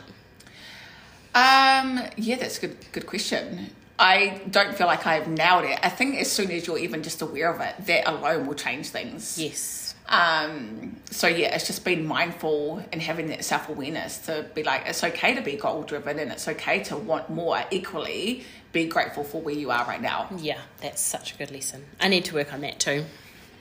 Um, 1.35 2.01
yeah, 2.17 2.37
that's 2.37 2.59
a 2.59 2.61
good 2.67 2.77
good 2.93 3.07
question. 3.07 3.71
I 3.99 4.41
don't 4.51 4.77
feel 4.77 4.87
like 4.87 5.07
I've 5.07 5.27
nailed 5.29 5.65
it. 5.65 5.79
I 5.83 5.89
think 5.89 6.17
as 6.17 6.31
soon 6.31 6.51
as 6.51 6.67
you're 6.67 6.79
even 6.79 7.03
just 7.03 7.23
aware 7.23 7.51
of 7.53 7.61
it, 7.61 7.75
that 7.87 8.09
alone 8.09 8.47
will 8.47 8.55
change 8.55 8.89
things. 8.89 9.39
yes 9.39 9.95
Um, 10.09 10.97
so 11.11 11.27
yeah, 11.27 11.55
it's 11.55 11.67
just 11.67 11.85
being 11.85 12.07
mindful 12.07 12.85
and 12.93 13.03
having 13.03 13.29
that 13.29 13.45
self 13.45 13.69
awareness 13.69 14.19
to 14.27 14.45
be 14.55 14.63
like, 14.63 14.83
it's 14.87 15.03
okay 15.03 15.35
to 15.35 15.41
be 15.43 15.57
goal 15.57 15.83
driven 15.83 16.19
and 16.19 16.31
it's 16.31 16.47
okay 16.47 16.83
to 16.85 16.97
want 16.97 17.29
more. 17.31 17.61
Equally, 17.71 18.45
be 18.73 18.87
grateful 18.87 19.25
for 19.25 19.41
where 19.41 19.55
you 19.55 19.71
are 19.71 19.85
right 19.87 20.03
now. 20.03 20.29
yeah 20.39 20.59
that's 20.83 21.01
such 21.01 21.35
a 21.35 21.39
good 21.39 21.51
lesson 21.51 21.83
i 21.99 22.09
need 22.09 22.25
to 22.27 22.35
work 22.35 22.53
on 22.53 22.61
that 22.61 22.79
too 22.79 23.05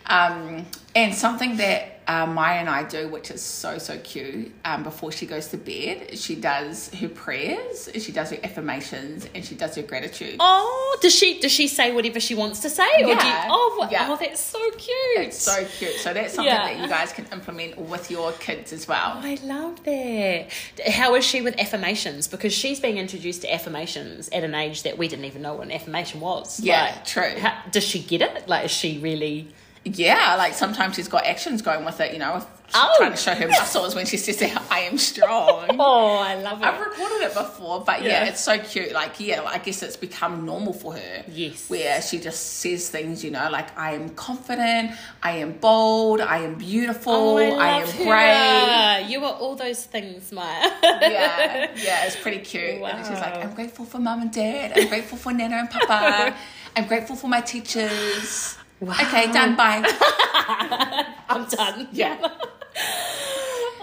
Um, 0.07 0.65
and 0.93 1.15
something 1.15 1.57
that 1.57 1.94
uh, 2.07 2.25
Maya 2.27 2.59
and 2.59 2.69
I 2.69 2.83
do, 2.83 3.07
which 3.07 3.31
is 3.31 3.41
so 3.41 3.77
so 3.77 3.97
cute. 3.99 4.51
Um, 4.63 4.83
before 4.83 5.11
she 5.11 5.25
goes 5.25 5.47
to 5.47 5.57
bed, 5.57 6.17
she 6.17 6.35
does 6.35 6.89
her 6.95 7.09
prayers, 7.09 7.89
she 7.99 8.11
does 8.11 8.29
her 8.31 8.37
affirmations, 8.43 9.27
and 9.33 9.43
she 9.43 9.55
does 9.55 9.75
her 9.75 9.81
gratitude. 9.81 10.35
Oh, 10.39 10.97
does 11.01 11.13
she 11.15 11.39
does 11.39 11.51
she 11.51 11.67
say 11.67 11.91
whatever 11.93 12.19
she 12.19 12.35
wants 12.35 12.59
to 12.61 12.69
say? 12.69 12.87
Or 12.97 13.03
do 13.03 13.07
you, 13.09 13.15
Yeah. 13.15 13.47
oh, 13.49 13.75
what, 13.77 13.91
Yeah. 13.91 14.07
oh, 14.09 14.17
that's 14.19 14.39
so 14.39 14.59
cute. 14.71 14.91
It's 15.27 15.39
so 15.41 15.65
cute. 15.77 15.93
So 15.95 16.13
that's 16.13 16.35
something 16.35 16.53
Yeah. 16.53 16.65
that 16.73 16.79
you 16.79 16.87
guys 16.87 17.11
can 17.11 17.25
implement 17.31 17.77
with 17.77 18.11
your 18.11 18.31
kids 18.33 18.71
as 18.73 18.87
well. 18.87 19.19
I 19.21 19.37
love 19.43 19.83
that. 19.85 20.47
How 20.91 21.15
is 21.15 21.25
she 21.25 21.41
with 21.41 21.59
affirmations? 21.59 22.27
Because 22.27 22.53
she's 22.53 22.79
being 22.79 22.97
introduced 22.97 23.41
to 23.41 23.53
affirmations 23.53 24.29
at 24.29 24.43
an 24.43 24.53
age 24.53 24.83
that 24.83 24.97
we 24.97 25.07
didn't 25.07 25.25
even 25.25 25.41
know 25.41 25.55
what 25.55 25.65
an 25.65 25.71
affirmation 25.71 26.19
was. 26.21 26.59
Yeah, 26.59 26.83
Like, 26.83 27.05
true. 27.05 27.39
how- 27.39 27.63
does 27.71 27.83
she 27.83 27.99
get 27.99 28.21
it? 28.21 28.47
Like, 28.47 28.65
is 28.65 28.71
she 28.71 28.99
really? 28.99 29.47
Yeah, 29.85 30.35
like 30.37 30.53
sometimes 30.55 30.95
she's 30.95 31.07
got 31.07 31.25
actions 31.25 31.61
going 31.61 31.85
with 31.85 31.99
it. 32.01 32.11
You 32.13 32.19
know, 32.19 32.45
Oh. 32.73 32.95
trying 32.97 33.11
to 33.11 33.17
show 33.17 33.35
her 33.35 33.47
muscles 33.47 33.93
when 33.93 34.07
she 34.07 34.17
says, 34.17 34.41
"I 34.71 34.79
am 34.79 34.97
strong." 34.97 35.67
Oh, 35.79 36.15
I 36.17 36.33
love 36.35 36.59
it. 36.59 36.65
I've 36.65 36.79
recorded 36.79 37.21
it 37.21 37.33
before, 37.35 37.81
but 37.85 38.01
yeah. 38.01 38.23
Yeah. 38.23 38.29
it's 38.29 38.41
so 38.41 38.57
cute. 38.57 38.91
Like, 38.91 39.19
yeah, 39.19 39.43
I 39.45 39.59
guess 39.59 39.83
it's 39.83 39.95
become 39.95 40.43
normal 40.45 40.73
for 40.73 40.93
her. 40.95 41.23
Yes. 41.31 41.69
Where 41.69 42.01
she 42.01 42.17
just 42.19 42.57
says 42.61 42.89
things, 42.89 43.23
you 43.23 43.29
know, 43.29 43.47
like, 43.51 43.77
I 43.77 43.93
am 43.93 44.09
confident, 44.15 44.91
I 45.21 45.31
am 45.37 45.51
bold, 45.53 46.19
I 46.21 46.39
am 46.39 46.55
beautiful, 46.55 47.13
Oh, 47.13 47.37
I, 47.37 47.67
I, 47.67 47.81
am 47.81 47.85
great. 47.97 49.03
her. 49.05 49.09
You 49.11 49.23
are 49.25 49.33
all 49.33 49.55
those 49.55 49.83
things, 49.85 50.31
Maya. 50.31 50.71
Yeah, 50.81 51.71
yeah, 51.75 52.05
it's 52.07 52.15
pretty 52.15 52.39
cute. 52.39 52.81
And 52.81 53.05
she's 53.05 53.19
like, 53.19 53.35
I'm 53.37 53.53
grateful 53.53 53.85
for 53.85 53.99
mum 53.99 54.23
and 54.23 54.31
dad, 54.33 54.73
I'm 54.75 54.87
grateful 54.87 55.19
for 55.19 55.31
Nana 55.31 55.57
and 55.57 55.69
Papa, 55.69 56.35
I'm 56.75 56.87
grateful 56.87 57.15
for 57.15 57.27
my 57.27 57.41
teachers. 57.41 58.57
Okay, 58.83 59.31
done, 59.31 59.55
bye. 59.55 59.81
I'm 61.29 61.45
done. 61.47 61.87
Yeah. 61.91 62.29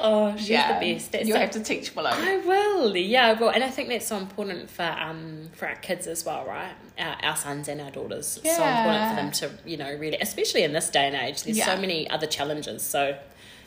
Oh, 0.05 0.35
she's 0.37 0.49
yeah. 0.51 0.81
the 0.81 0.95
best. 0.95 1.13
That's 1.13 1.29
you 1.29 1.35
so- 1.35 1.39
have 1.39 1.53
to 1.53 1.61
teach 1.63 1.95
Willow. 1.95 2.11
I 2.11 2.39
will, 2.39 2.97
yeah. 2.97 3.39
Well, 3.39 3.51
and 3.51 3.63
I 3.63 3.69
think 3.71 3.89
that's 3.89 4.09
so 4.09 4.17
important 4.17 4.69
for 4.69 4.83
um 4.83 5.49
for 5.55 5.69
our 5.69 5.77
kids 5.77 6.09
as 6.09 6.25
well, 6.27 6.45
right? 6.45 6.73
Our, 6.99 7.17
our 7.23 7.37
sons 7.37 7.69
and 7.69 7.81
our 7.81 7.93
daughters. 7.93 8.27
So 8.43 8.65
important 8.65 9.11
for 9.11 9.15
them 9.17 9.31
to, 9.31 9.51
you 9.65 9.77
know, 9.77 9.95
really, 9.95 10.19
especially 10.21 10.65
in 10.65 10.73
this 10.73 10.91
day 10.91 11.07
and 11.07 11.15
age. 11.15 11.45
There's 11.45 11.57
Yeah. 11.57 11.67
so 11.67 11.77
many 11.81 12.11
other 12.11 12.27
challenges. 12.27 12.83
So, 12.83 13.17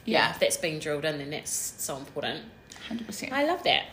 Yeah. 0.04 0.32
if 0.32 0.40
that's 0.40 0.58
being 0.58 0.80
drilled 0.80 1.06
in, 1.06 1.20
then 1.20 1.30
that's 1.30 1.74
so 1.78 1.96
important. 1.96 2.44
100%. 2.90 3.32
I 3.32 3.46
love 3.46 3.64
that. 3.64 3.84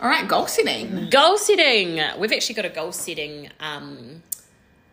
All 0.00 0.08
right, 0.08 0.26
goal 0.26 0.46
setting 0.46 1.10
Goal 1.10 1.36
setting. 1.36 2.00
We've 2.18 2.32
actually 2.32 2.54
got 2.54 2.64
a 2.64 2.70
goal 2.70 2.92
setting. 2.92 3.50
Um, 3.60 4.22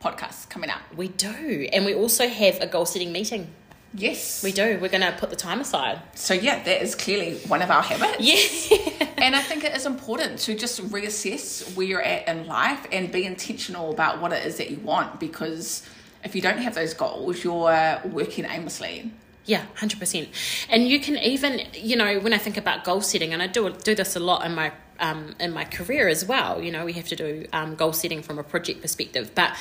podcast 0.01 0.49
coming 0.49 0.69
up. 0.69 0.81
we 0.95 1.07
do, 1.09 1.67
and 1.73 1.85
we 1.85 1.93
also 1.93 2.27
have 2.27 2.61
a 2.61 2.67
goal 2.67 2.85
setting 2.85 3.11
meeting. 3.11 3.53
Yes. 3.93 4.43
We 4.43 4.51
do. 4.51 4.77
We're 4.79 4.89
going 4.89 5.01
to 5.01 5.15
put 5.17 5.29
the 5.29 5.35
time 5.35 5.61
aside. 5.61 5.99
So, 6.13 6.33
yeah, 6.33 6.61
that 6.63 6.81
is 6.81 6.93
clearly 6.93 7.37
one 7.47 7.61
of 7.61 7.71
our 7.71 7.81
habits. 7.81 8.21
Yeah. 8.71 9.05
And 9.19 9.35
I 9.35 9.41
think 9.41 9.65
it 9.65 9.75
is 9.75 9.85
important 9.85 10.39
to 10.39 10.55
just 10.55 10.81
reassess 10.91 11.75
where 11.75 11.85
you're 11.85 12.01
at 12.01 12.25
in 12.29 12.47
life 12.47 12.87
and 12.89 13.11
be 13.11 13.25
intentional 13.25 13.91
about 13.91 14.21
what 14.21 14.31
it 14.31 14.45
is 14.45 14.55
that 14.57 14.71
you 14.71 14.77
want 14.77 15.19
because 15.19 15.85
if 16.23 16.35
you 16.35 16.41
don't 16.41 16.59
have 16.59 16.73
those 16.73 16.93
goals, 16.93 17.43
you're 17.43 17.99
working 18.05 18.45
aimlessly. 18.45 19.11
Yeah, 19.43 19.65
hundred 19.75 19.99
percent. 19.99 20.29
And 20.69 20.87
you 20.87 21.01
can 21.01 21.17
even, 21.17 21.63
you 21.73 21.97
know, 21.97 22.19
when 22.19 22.31
I 22.31 22.37
think 22.37 22.55
about 22.55 22.85
goal 22.85 23.01
setting, 23.01 23.33
and 23.33 23.41
I 23.41 23.47
do 23.47 23.69
do 23.71 23.93
this 23.93 24.15
a 24.15 24.19
lot 24.21 24.45
in 24.45 24.55
my 24.55 24.71
um, 24.99 25.35
in 25.39 25.51
my 25.51 25.65
career 25.65 26.07
as 26.07 26.25
well. 26.25 26.61
You 26.61 26.71
know, 26.71 26.85
we 26.85 26.93
have 26.93 27.07
to 27.09 27.15
do 27.15 27.45
um, 27.53 27.75
goal 27.75 27.93
setting 27.93 28.21
from 28.21 28.39
a 28.39 28.43
project 28.43 28.81
perspective, 28.81 29.31
but 29.35 29.55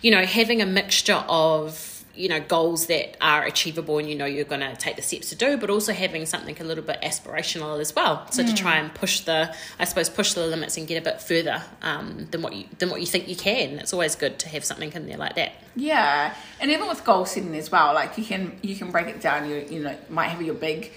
you 0.00 0.10
know, 0.10 0.24
having 0.24 0.62
a 0.62 0.66
mixture 0.66 1.24
of 1.28 1.92
you 2.14 2.28
know 2.28 2.40
goals 2.40 2.86
that 2.86 3.16
are 3.20 3.44
achievable 3.44 3.98
and 3.98 4.08
you 4.08 4.14
know 4.14 4.26
you're 4.26 4.44
going 4.44 4.60
to 4.60 4.76
take 4.76 4.96
the 4.96 5.02
steps 5.02 5.30
to 5.30 5.34
do 5.34 5.56
but 5.56 5.70
also 5.70 5.92
having 5.92 6.26
something 6.26 6.60
a 6.60 6.64
little 6.64 6.84
bit 6.84 7.00
aspirational 7.02 7.80
as 7.80 7.94
well. 7.94 8.30
So 8.30 8.44
to 8.44 8.54
try 8.54 8.76
and 8.76 8.92
push 8.94 9.20
the 9.20 9.54
i 9.78 9.84
suppose 9.84 10.10
push 10.10 10.34
the 10.34 10.46
limits 10.46 10.76
and 10.76 10.86
get 10.86 10.98
a 10.98 11.00
bit 11.02 11.20
further 11.20 11.62
um, 11.82 12.28
than 12.30 12.42
what 12.42 12.54
you 12.54 12.66
than 12.78 12.90
what 12.90 13.00
you 13.00 13.06
think 13.06 13.28
you 13.28 13.36
can. 13.36 13.78
It's 13.78 13.92
always 13.92 14.14
good 14.14 14.38
to 14.40 14.48
have 14.48 14.64
something 14.64 14.92
in 14.92 15.06
there 15.06 15.16
like 15.16 15.36
that. 15.36 15.52
Yeah, 15.74 16.34
and 16.60 16.70
even 16.70 16.88
with 16.88 17.04
goal 17.04 17.24
setting 17.24 17.56
as 17.56 17.70
well, 17.70 17.94
like 17.94 18.18
you 18.18 18.24
can 18.24 18.58
you 18.62 18.76
can 18.76 18.90
break 18.90 19.06
it 19.06 19.20
down. 19.20 19.48
You 19.48 19.66
you 19.70 19.82
know 19.82 19.96
might 20.10 20.28
have 20.28 20.42
your 20.42 20.54
big 20.54 20.92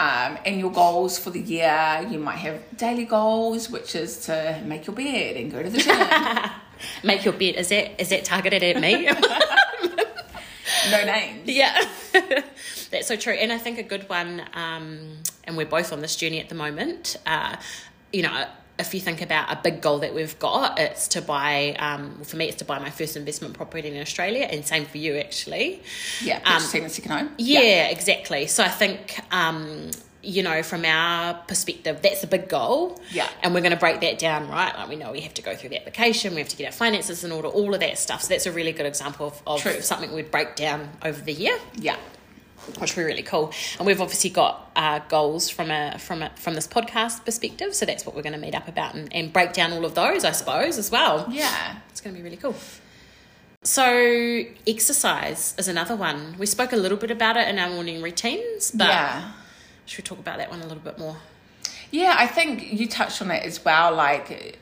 um, 0.00 0.38
annual 0.46 0.70
goals 0.70 1.18
for 1.18 1.30
the 1.30 1.40
year. 1.40 2.06
You 2.08 2.18
might 2.18 2.38
have 2.38 2.62
daily 2.76 3.04
goals, 3.04 3.68
which 3.68 3.94
is 3.94 4.24
to 4.26 4.60
make 4.64 4.86
your 4.86 4.96
bed 4.96 5.36
and 5.36 5.52
go 5.52 5.62
to 5.62 5.68
the 5.68 5.78
gym. 5.78 6.50
make 7.04 7.24
your 7.24 7.34
bed 7.34 7.56
is 7.56 7.68
that 7.68 8.00
is 8.00 8.08
that 8.08 8.24
targeted 8.24 8.62
at 8.62 8.80
me 8.80 9.04
no 10.90 11.04
names. 11.04 11.46
Yeah, 11.46 11.84
that's 12.90 13.06
so 13.06 13.16
true. 13.16 13.34
And 13.34 13.52
I 13.52 13.58
think 13.58 13.78
a 13.78 13.82
good 13.82 14.08
one, 14.08 14.42
um, 14.54 15.18
and 15.44 15.56
we're 15.56 15.66
both 15.66 15.92
on 15.92 16.00
this 16.00 16.16
journey 16.16 16.40
at 16.40 16.48
the 16.48 16.54
moment. 16.54 17.16
Uh, 17.26 17.56
you 18.12 18.22
know, 18.22 18.46
if 18.80 18.94
you 18.94 19.00
think 19.00 19.22
about 19.22 19.52
a 19.52 19.60
big 19.62 19.80
goal 19.80 19.98
that 19.98 20.14
we've 20.14 20.38
got, 20.38 20.78
it's 20.78 21.08
to 21.08 21.22
buy. 21.22 21.76
Um, 21.78 22.22
for 22.24 22.36
me, 22.36 22.46
it's 22.46 22.56
to 22.56 22.64
buy 22.64 22.78
my 22.78 22.90
first 22.90 23.16
investment 23.16 23.54
property 23.54 23.88
in 23.88 24.00
Australia, 24.00 24.48
and 24.50 24.66
same 24.66 24.86
for 24.86 24.98
you, 24.98 25.16
actually. 25.16 25.82
Yeah, 26.22 26.40
purchasing 26.40 26.84
a 26.84 26.88
second 26.88 27.12
home. 27.12 27.30
Yeah, 27.38 27.88
exactly. 27.88 28.46
So 28.46 28.64
I 28.64 28.68
think. 28.68 29.20
Um, 29.32 29.90
you 30.22 30.42
know, 30.42 30.62
from 30.62 30.84
our 30.84 31.32
perspective, 31.48 32.00
that's 32.02 32.22
a 32.22 32.26
big 32.26 32.46
goal. 32.46 33.00
Yeah. 33.10 33.26
And 33.42 33.54
we're 33.54 33.62
going 33.62 33.72
to 33.72 33.78
break 33.78 34.02
that 34.02 34.18
down, 34.18 34.50
right? 34.50 34.70
Like 34.76 34.90
we 34.90 34.96
know 34.96 35.12
we 35.12 35.22
have 35.22 35.32
to 35.32 35.42
go 35.42 35.56
through 35.56 35.70
the 35.70 35.78
application, 35.78 36.34
we 36.34 36.40
have 36.40 36.48
to 36.50 36.56
get 36.56 36.66
our 36.66 36.72
finances 36.72 37.24
in 37.24 37.32
order, 37.32 37.48
all 37.48 37.72
of 37.72 37.80
that 37.80 37.98
stuff. 37.98 38.24
So 38.24 38.28
that's 38.28 38.44
a 38.44 38.52
really 38.52 38.72
good 38.72 38.84
example 38.84 39.28
of, 39.46 39.64
of 39.64 39.82
something 39.82 40.12
we'd 40.12 40.30
break 40.30 40.56
down 40.56 40.90
over 41.02 41.18
the 41.18 41.32
year 41.32 41.58
yeah. 41.74 41.96
Which 42.78 42.96
we're 42.96 43.06
really 43.06 43.22
cool. 43.22 43.52
And 43.78 43.86
we've 43.86 44.00
obviously 44.00 44.30
got 44.30 44.70
uh, 44.76 45.00
goals 45.08 45.50
from 45.50 45.70
a 45.70 45.98
from 45.98 46.22
a 46.22 46.30
from 46.36 46.54
this 46.54 46.66
podcast 46.66 47.24
perspective, 47.24 47.74
so 47.74 47.86
that's 47.86 48.06
what 48.06 48.14
we're 48.14 48.22
going 48.22 48.34
to 48.34 48.38
meet 48.38 48.54
up 48.54 48.68
about 48.68 48.94
and, 48.94 49.12
and 49.12 49.32
break 49.32 49.52
down 49.52 49.72
all 49.72 49.84
of 49.84 49.94
those, 49.94 50.24
I 50.24 50.32
suppose, 50.32 50.78
as 50.78 50.90
well. 50.90 51.26
Yeah. 51.30 51.76
It's 51.90 52.00
going 52.00 52.14
to 52.14 52.18
be 52.18 52.24
really 52.24 52.36
cool. 52.36 52.54
So 53.62 54.42
exercise 54.66 55.54
is 55.58 55.68
another 55.68 55.94
one. 55.94 56.36
We 56.38 56.46
spoke 56.46 56.72
a 56.72 56.76
little 56.76 56.96
bit 56.96 57.10
about 57.10 57.36
it 57.36 57.46
in 57.46 57.58
our 57.58 57.68
morning 57.68 58.00
routines, 58.00 58.70
but 58.70 58.88
yeah. 58.88 59.32
should 59.84 60.04
we 60.04 60.08
talk 60.08 60.18
about 60.18 60.38
that 60.38 60.48
one 60.50 60.60
a 60.60 60.66
little 60.66 60.82
bit 60.82 60.98
more? 60.98 61.18
Yeah, 61.90 62.14
I 62.16 62.26
think 62.26 62.72
you 62.72 62.86
touched 62.86 63.20
on 63.20 63.30
it 63.30 63.44
as 63.44 63.62
well. 63.62 63.94
Like, 63.94 64.58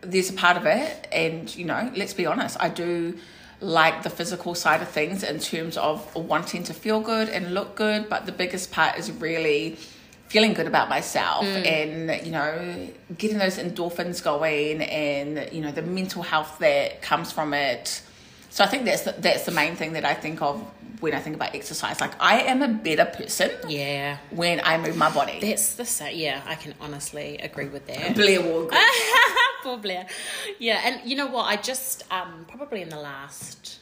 there's 0.00 0.30
a 0.30 0.32
part 0.32 0.56
of 0.56 0.64
it, 0.64 1.08
and 1.12 1.54
you 1.54 1.66
know, 1.66 1.92
let's 1.94 2.14
be 2.14 2.24
honest, 2.24 2.56
I 2.58 2.70
do 2.70 3.18
like 3.60 4.02
the 4.02 4.10
physical 4.10 4.54
side 4.54 4.82
of 4.82 4.88
things 4.88 5.22
in 5.22 5.38
terms 5.38 5.76
of 5.76 6.14
wanting 6.14 6.62
to 6.64 6.74
feel 6.74 7.00
good 7.00 7.28
and 7.28 7.54
look 7.54 7.74
good, 7.74 8.08
but 8.08 8.26
the 8.26 8.32
biggest 8.32 8.70
part 8.70 8.98
is 8.98 9.10
really 9.10 9.76
feeling 10.28 10.52
good 10.52 10.66
about 10.66 10.90
myself 10.90 11.44
mm. 11.44 11.66
and 11.66 12.26
you 12.26 12.30
know 12.30 12.88
getting 13.16 13.38
those 13.38 13.56
endorphins 13.56 14.22
going 14.22 14.82
and 14.82 15.50
you 15.52 15.62
know 15.62 15.72
the 15.72 15.80
mental 15.80 16.22
health 16.22 16.58
that 16.58 17.00
comes 17.00 17.32
from 17.32 17.54
it 17.54 18.02
so 18.58 18.64
i 18.64 18.66
think 18.66 18.84
that's 18.84 19.02
the, 19.02 19.12
that's 19.26 19.44
the 19.44 19.52
main 19.52 19.76
thing 19.76 19.92
that 19.92 20.04
i 20.04 20.14
think 20.24 20.42
of 20.42 20.60
when 21.00 21.14
i 21.14 21.20
think 21.20 21.36
about 21.36 21.54
exercise 21.54 22.00
like 22.00 22.10
i 22.20 22.40
am 22.52 22.60
a 22.60 22.66
better 22.86 23.04
person 23.04 23.50
Yeah, 23.68 24.16
when 24.30 24.60
i 24.64 24.76
move 24.84 24.96
my 24.96 25.10
body 25.14 25.38
that's 25.40 25.74
the 25.76 25.84
same. 25.84 26.18
Yeah, 26.18 26.42
I 26.44 26.56
can 26.56 26.74
honestly 26.80 27.38
agree 27.38 27.68
with 27.68 27.86
that. 27.86 28.16
Blair 28.16 28.40
will 28.42 28.64
agree. 28.66 28.78
Poor 29.62 29.78
Blair. 29.78 30.06
Yeah, 30.58 30.80
and 30.86 31.08
you 31.08 31.14
know 31.20 31.28
what? 31.34 31.44
I 31.44 31.56
just 31.70 32.02
um, 32.18 32.32
probably 32.48 32.82
in 32.82 32.88
the 32.88 32.98
last, 33.10 33.78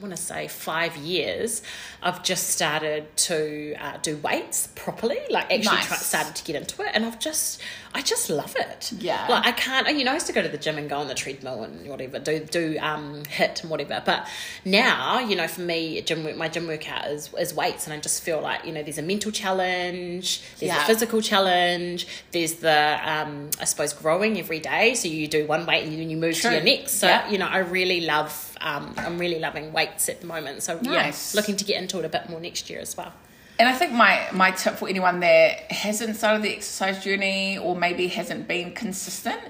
want 0.00 0.14
to 0.16 0.22
say 0.22 0.48
five 0.48 0.96
years, 0.96 1.62
I've 2.02 2.22
just 2.22 2.50
started 2.50 3.16
to 3.28 3.74
uh, 3.80 3.96
do 4.02 4.16
weights 4.18 4.68
properly. 4.74 5.18
Like 5.30 5.44
actually 5.52 5.76
Nice. 5.76 5.86
try, 5.88 5.96
started 5.96 6.34
to 6.36 6.44
get 6.44 6.56
into 6.56 6.82
it, 6.82 6.90
and 6.94 7.04
I've 7.04 7.18
just, 7.18 7.60
I 7.94 8.02
just 8.02 8.30
love 8.30 8.54
it. 8.58 8.92
Yeah. 8.98 9.26
Like 9.28 9.46
I 9.46 9.52
can't. 9.52 9.88
You 9.98 10.04
know, 10.04 10.12
I 10.12 10.14
used 10.14 10.26
to 10.28 10.32
go 10.32 10.42
to 10.42 10.48
the 10.48 10.58
gym 10.58 10.78
and 10.78 10.88
go 10.88 10.98
on 10.98 11.08
the 11.08 11.14
treadmill 11.14 11.62
and 11.64 11.88
whatever, 11.88 12.18
do 12.18 12.40
do 12.40 12.76
um 12.80 13.22
HIIT 13.24 13.62
and 13.62 13.70
whatever. 13.70 14.02
But 14.04 14.28
now, 14.64 15.18
you 15.18 15.36
know, 15.36 15.48
for 15.48 15.60
me, 15.62 16.00
gym 16.02 16.36
my 16.38 16.48
gym 16.48 16.66
workout 16.66 17.06
is 17.08 17.32
is 17.38 17.54
weights, 17.54 17.86
and 17.86 17.92
I 17.94 17.98
just 18.00 18.22
feel 18.22 18.40
like 18.40 18.64
you 18.64 18.72
know, 18.72 18.82
there's 18.82 18.98
a 18.98 19.02
mental 19.02 19.30
challenge, 19.32 20.42
there's 20.58 20.72
Yeah. 20.72 20.82
a 20.82 20.86
physical 20.86 21.20
challenge, 21.20 22.06
there's 22.32 22.54
the 22.54 22.98
um 23.04 23.50
I 23.60 23.64
suppose 23.64 23.92
growing 23.92 24.38
every 24.38 24.60
day. 24.60 24.94
So 24.94 25.08
you 25.08 25.26
do 25.28 25.46
one 25.46 25.66
weight 25.66 25.84
and 25.84 25.92
then 25.98 26.10
you 26.10 26.16
move 26.16 26.36
True. 26.36 26.50
to 26.50 26.56
your 26.56 26.64
next. 26.64 26.92
So 26.94 27.06
Yeah. 27.08 27.28
you 27.30 27.38
know, 27.38 27.46
I 27.46 27.58
really 27.58 28.02
love. 28.02 28.47
Um, 28.60 28.94
I'm 28.96 29.18
really 29.18 29.38
loving 29.38 29.72
weights 29.72 30.08
at 30.08 30.20
the 30.20 30.26
moment. 30.26 30.62
So 30.62 30.78
Nice. 30.82 31.34
yeah, 31.34 31.38
looking 31.40 31.56
to 31.56 31.64
get 31.64 31.80
into 31.80 31.98
it 31.98 32.04
a 32.04 32.08
bit 32.08 32.28
more 32.28 32.40
next 32.40 32.68
year 32.70 32.80
as 32.80 32.96
well. 32.96 33.12
And 33.58 33.68
I 33.68 33.72
think 33.72 33.92
my 33.92 34.26
my 34.32 34.52
tip 34.52 34.76
for 34.76 34.88
anyone 34.88 35.20
that 35.20 35.72
hasn't 35.72 36.16
started 36.16 36.42
the 36.42 36.54
exercise 36.54 37.02
journey 37.02 37.58
or 37.58 37.74
maybe 37.74 38.06
hasn't 38.08 38.46
been 38.46 38.72
consistent 38.72 39.40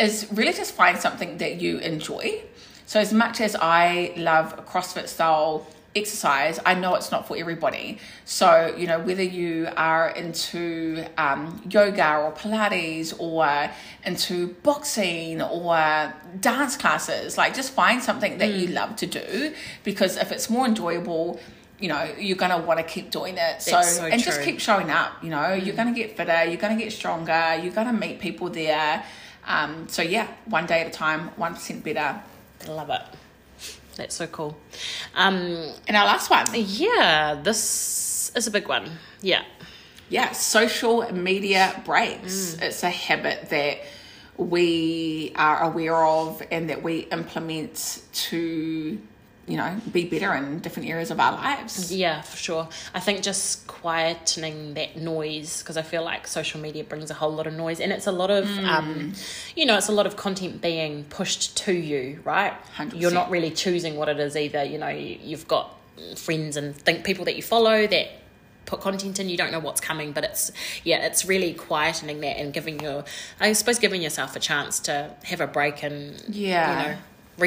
is 0.00 0.26
really 0.32 0.52
just 0.54 0.72
find 0.72 0.98
something 0.98 1.38
that 1.38 1.60
you 1.60 1.78
enjoy. 1.78 2.42
So 2.86 2.98
as 2.98 3.12
much 3.12 3.40
as 3.42 3.54
I 3.60 4.14
love 4.16 4.64
CrossFit 4.66 5.08
style 5.08 5.66
exercise, 5.98 6.58
I 6.64 6.74
know 6.74 6.94
it's 6.94 7.10
not 7.10 7.26
for 7.26 7.36
everybody. 7.36 7.98
So 8.24 8.74
you 8.76 8.86
know 8.86 8.98
whether 9.00 9.22
you 9.22 9.68
are 9.76 10.08
into 10.10 11.04
um, 11.16 11.62
yoga 11.70 12.16
or 12.18 12.32
Pilates 12.32 13.14
or 13.18 13.70
into 14.04 14.54
boxing 14.62 15.42
or 15.42 16.14
dance 16.40 16.76
classes, 16.76 17.36
like 17.36 17.54
just 17.54 17.72
find 17.72 18.02
something 18.02 18.38
that 18.38 18.54
you 18.54 18.68
love 18.68 18.96
to 18.96 19.06
do 19.06 19.54
because 19.84 20.16
if 20.16 20.32
it's 20.32 20.48
more 20.48 20.66
enjoyable 20.66 21.40
you 21.80 21.88
know 21.88 22.12
you're 22.18 22.36
gonna 22.36 22.58
want 22.58 22.78
to 22.78 22.84
keep 22.84 23.10
doing 23.10 23.36
it. 23.38 23.62
So, 23.62 23.80
so 23.82 24.04
and 24.06 24.22
just 24.22 24.42
keep 24.42 24.60
showing 24.60 24.90
up. 24.90 25.22
You 25.22 25.30
know, 25.30 25.52
you're 25.52 25.76
gonna 25.76 25.94
get 25.94 26.16
fitter. 26.16 26.44
You're 26.44 26.60
gonna 26.60 26.76
get 26.76 26.92
stronger. 26.92 27.58
You're 27.62 27.72
gonna 27.72 27.92
meet 27.92 28.18
people 28.20 28.50
there. 28.50 29.04
Um, 29.46 29.88
so 29.88 30.02
yeah, 30.02 30.28
one 30.46 30.66
day 30.66 30.80
at 30.82 30.88
a 30.88 30.90
time, 30.90 31.28
one 31.36 31.54
percent 31.54 31.84
better. 31.84 32.20
Love 32.66 32.90
it. 32.90 33.02
That's 33.98 34.14
so 34.14 34.26
cool. 34.28 34.56
Um, 35.14 35.72
And 35.88 35.96
our 35.96 36.06
last 36.06 36.30
one, 36.30 36.46
yeah, 36.54 37.38
this 37.42 38.32
is 38.34 38.46
a 38.46 38.50
big 38.50 38.68
one. 38.68 38.88
Yeah. 39.20 39.42
yeah, 40.08 40.32
social 40.32 41.12
media 41.12 41.82
breaks. 41.84 42.54
Mm. 42.54 42.62
It's 42.62 42.82
a 42.84 42.90
habit 42.90 43.50
that 43.50 43.80
we 44.36 45.32
are 45.34 45.64
aware 45.64 45.96
of 45.96 46.40
and 46.52 46.70
that 46.70 46.80
we 46.82 47.00
implement 47.10 48.02
to, 48.12 48.98
you 49.48 49.56
know, 49.56 49.80
be 49.92 50.04
better 50.04 50.34
in 50.34 50.60
different 50.60 50.88
areas 50.88 51.10
of 51.10 51.18
our 51.18 51.32
lives. 51.32 51.92
Yeah, 51.94 52.20
for 52.22 52.36
sure. 52.36 52.68
I 52.94 53.00
think 53.00 53.22
just 53.22 53.66
quietening 53.66 54.74
that 54.74 54.96
noise 54.96 55.62
because 55.62 55.76
I 55.76 55.82
feel 55.82 56.04
like 56.04 56.26
social 56.26 56.60
media 56.60 56.84
brings 56.84 57.10
a 57.10 57.14
whole 57.14 57.32
lot 57.32 57.46
of 57.46 57.54
noise 57.54 57.80
and 57.80 57.92
it's 57.92 58.06
a 58.06 58.12
lot 58.12 58.30
of, 58.30 58.46
um, 58.58 59.14
you 59.56 59.64
know, 59.66 59.76
it's 59.78 59.88
a 59.88 59.92
lot 59.92 60.06
of 60.06 60.16
content 60.16 60.60
being 60.60 61.04
pushed 61.04 61.56
to 61.58 61.72
you, 61.72 62.20
right? 62.24 62.52
100%. 62.76 63.00
You're 63.00 63.10
not 63.10 63.30
really 63.30 63.50
choosing 63.50 63.96
what 63.96 64.08
it 64.08 64.20
is 64.20 64.36
either. 64.36 64.64
You 64.64 64.78
know, 64.78 64.88
you, 64.88 65.18
you've 65.22 65.48
got 65.48 65.74
friends 66.16 66.56
and 66.56 66.76
think 66.76 67.04
people 67.04 67.24
that 67.24 67.34
you 67.36 67.42
follow 67.42 67.86
that 67.86 68.08
put 68.66 68.80
content 68.82 69.18
in 69.18 69.30
you 69.30 69.36
don't 69.38 69.50
know 69.50 69.58
what's 69.58 69.80
coming 69.80 70.12
but 70.12 70.22
it's 70.24 70.52
yeah 70.84 70.98
it's 71.06 71.24
really 71.24 71.54
quietening 71.54 72.20
that 72.20 72.38
and 72.38 72.52
giving 72.52 72.78
your 72.80 73.02
i 73.40 73.50
suppose 73.54 73.78
giving 73.78 74.02
yourself 74.02 74.36
a 74.36 74.38
chance 74.38 74.78
to 74.78 75.10
have 75.24 75.40
a 75.40 75.46
break 75.46 75.82
and 75.82 76.22
Yeah. 76.28 76.82
you 76.82 76.88
know 76.90 76.98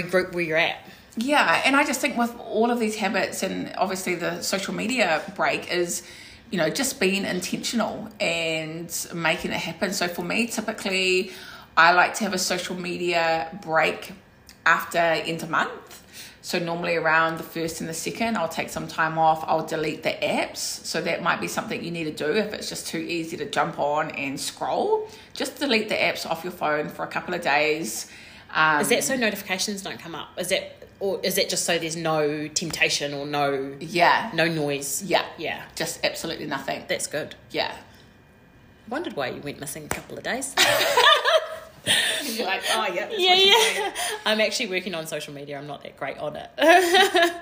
regroup 0.02 0.34
where 0.34 0.44
you're 0.44 0.58
at 0.58 0.80
Yeah, 1.18 1.62
and 1.66 1.76
I 1.76 1.84
just 1.84 2.00
think 2.00 2.18
with 2.18 2.34
all 2.40 2.72
of 2.72 2.80
these 2.80 2.96
habits 2.96 3.44
and 3.44 3.74
obviously 3.78 4.16
the 4.16 4.42
social 4.42 4.74
media 4.74 5.22
break 5.36 5.72
is, 5.72 6.04
you 6.52 6.58
know, 6.58 6.70
just 6.70 7.00
being 7.00 7.26
intentional 7.26 8.10
and 8.20 9.08
making 9.14 9.52
it 9.52 9.60
happen. 9.60 9.92
So 9.94 10.08
for 10.08 10.24
me, 10.24 10.48
typically, 10.48 11.32
I 11.76 11.92
like 11.94 12.14
to 12.16 12.24
have 12.24 12.34
a 12.34 12.38
social 12.38 12.76
media 12.76 13.58
break 13.62 14.14
after 14.66 15.00
end 15.00 15.44
of 15.44 15.50
month. 15.50 15.98
So 16.44 16.58
normally 16.58 16.96
around 16.96 17.38
the 17.38 17.44
first 17.44 17.82
and 17.82 17.90
the 17.90 17.94
second, 17.94 18.36
I'll 18.36 18.50
take 18.50 18.70
some 18.70 18.88
time 18.88 19.18
off. 19.18 19.44
I'll 19.46 19.66
delete 19.66 20.04
the 20.04 20.10
apps. 20.10 20.58
So 20.58 21.02
that 21.02 21.22
might 21.22 21.40
be 21.40 21.48
something 21.48 21.84
you 21.84 21.92
need 21.92 22.06
to 22.06 22.12
do 22.12 22.32
if 22.36 22.54
it's 22.54 22.68
just 22.68 22.88
too 22.88 22.98
easy 22.98 23.38
to 23.38 23.46
jump 23.46 23.78
on 23.78 24.12
and 24.12 24.40
scroll. 24.40 25.08
Just 25.34 25.60
delete 25.60 25.90
the 25.90 25.96
apps 25.96 26.26
off 26.26 26.44
your 26.44 26.54
phone 26.54 26.90
for 26.90 27.04
a 27.04 27.08
couple 27.08 27.34
of 27.34 27.42
days. 27.42 28.10
Um, 28.54 28.82
Is 28.82 28.90
that 28.90 29.04
so 29.04 29.16
notifications 29.16 29.82
don't 29.82 30.00
come 30.00 30.14
up? 30.16 30.30
Is 30.38 30.52
it 30.52 30.78
or 31.00 31.20
is 31.24 31.38
it 31.38 31.50
just 31.50 31.66
so 31.66 31.80
there's 31.80 31.96
no 31.96 32.48
temptation 32.48 33.14
or 33.14 33.26
no 33.26 33.76
yeah, 33.80 34.30
no 34.34 34.48
noise? 34.48 35.02
yeah, 35.04 35.26
Yeah. 35.38 35.64
just 35.76 36.04
absolutely 36.06 36.46
nothing. 36.46 36.84
That's 36.88 37.08
good. 37.08 37.36
Yeah. 37.50 37.74
Wondered 38.90 39.16
why 39.16 39.30
you 39.30 39.42
went 39.42 39.60
missing 39.60 39.86
a 39.86 39.88
couple 39.90 40.18
of 40.18 40.24
days. 40.24 40.54
You're 42.24 42.46
like, 42.46 42.62
oh 42.74 42.88
yeah. 42.94 43.10
yeah, 43.18 43.34
yeah. 43.36 43.94
I'm 44.26 44.40
actually 44.40 44.68
working 44.70 44.94
on 44.94 45.08
social 45.08 45.34
media. 45.34 45.58
I'm 45.58 45.66
not 45.66 45.82
that 45.84 45.98
great 45.98 46.18
on 46.20 46.36
it. 46.36 46.50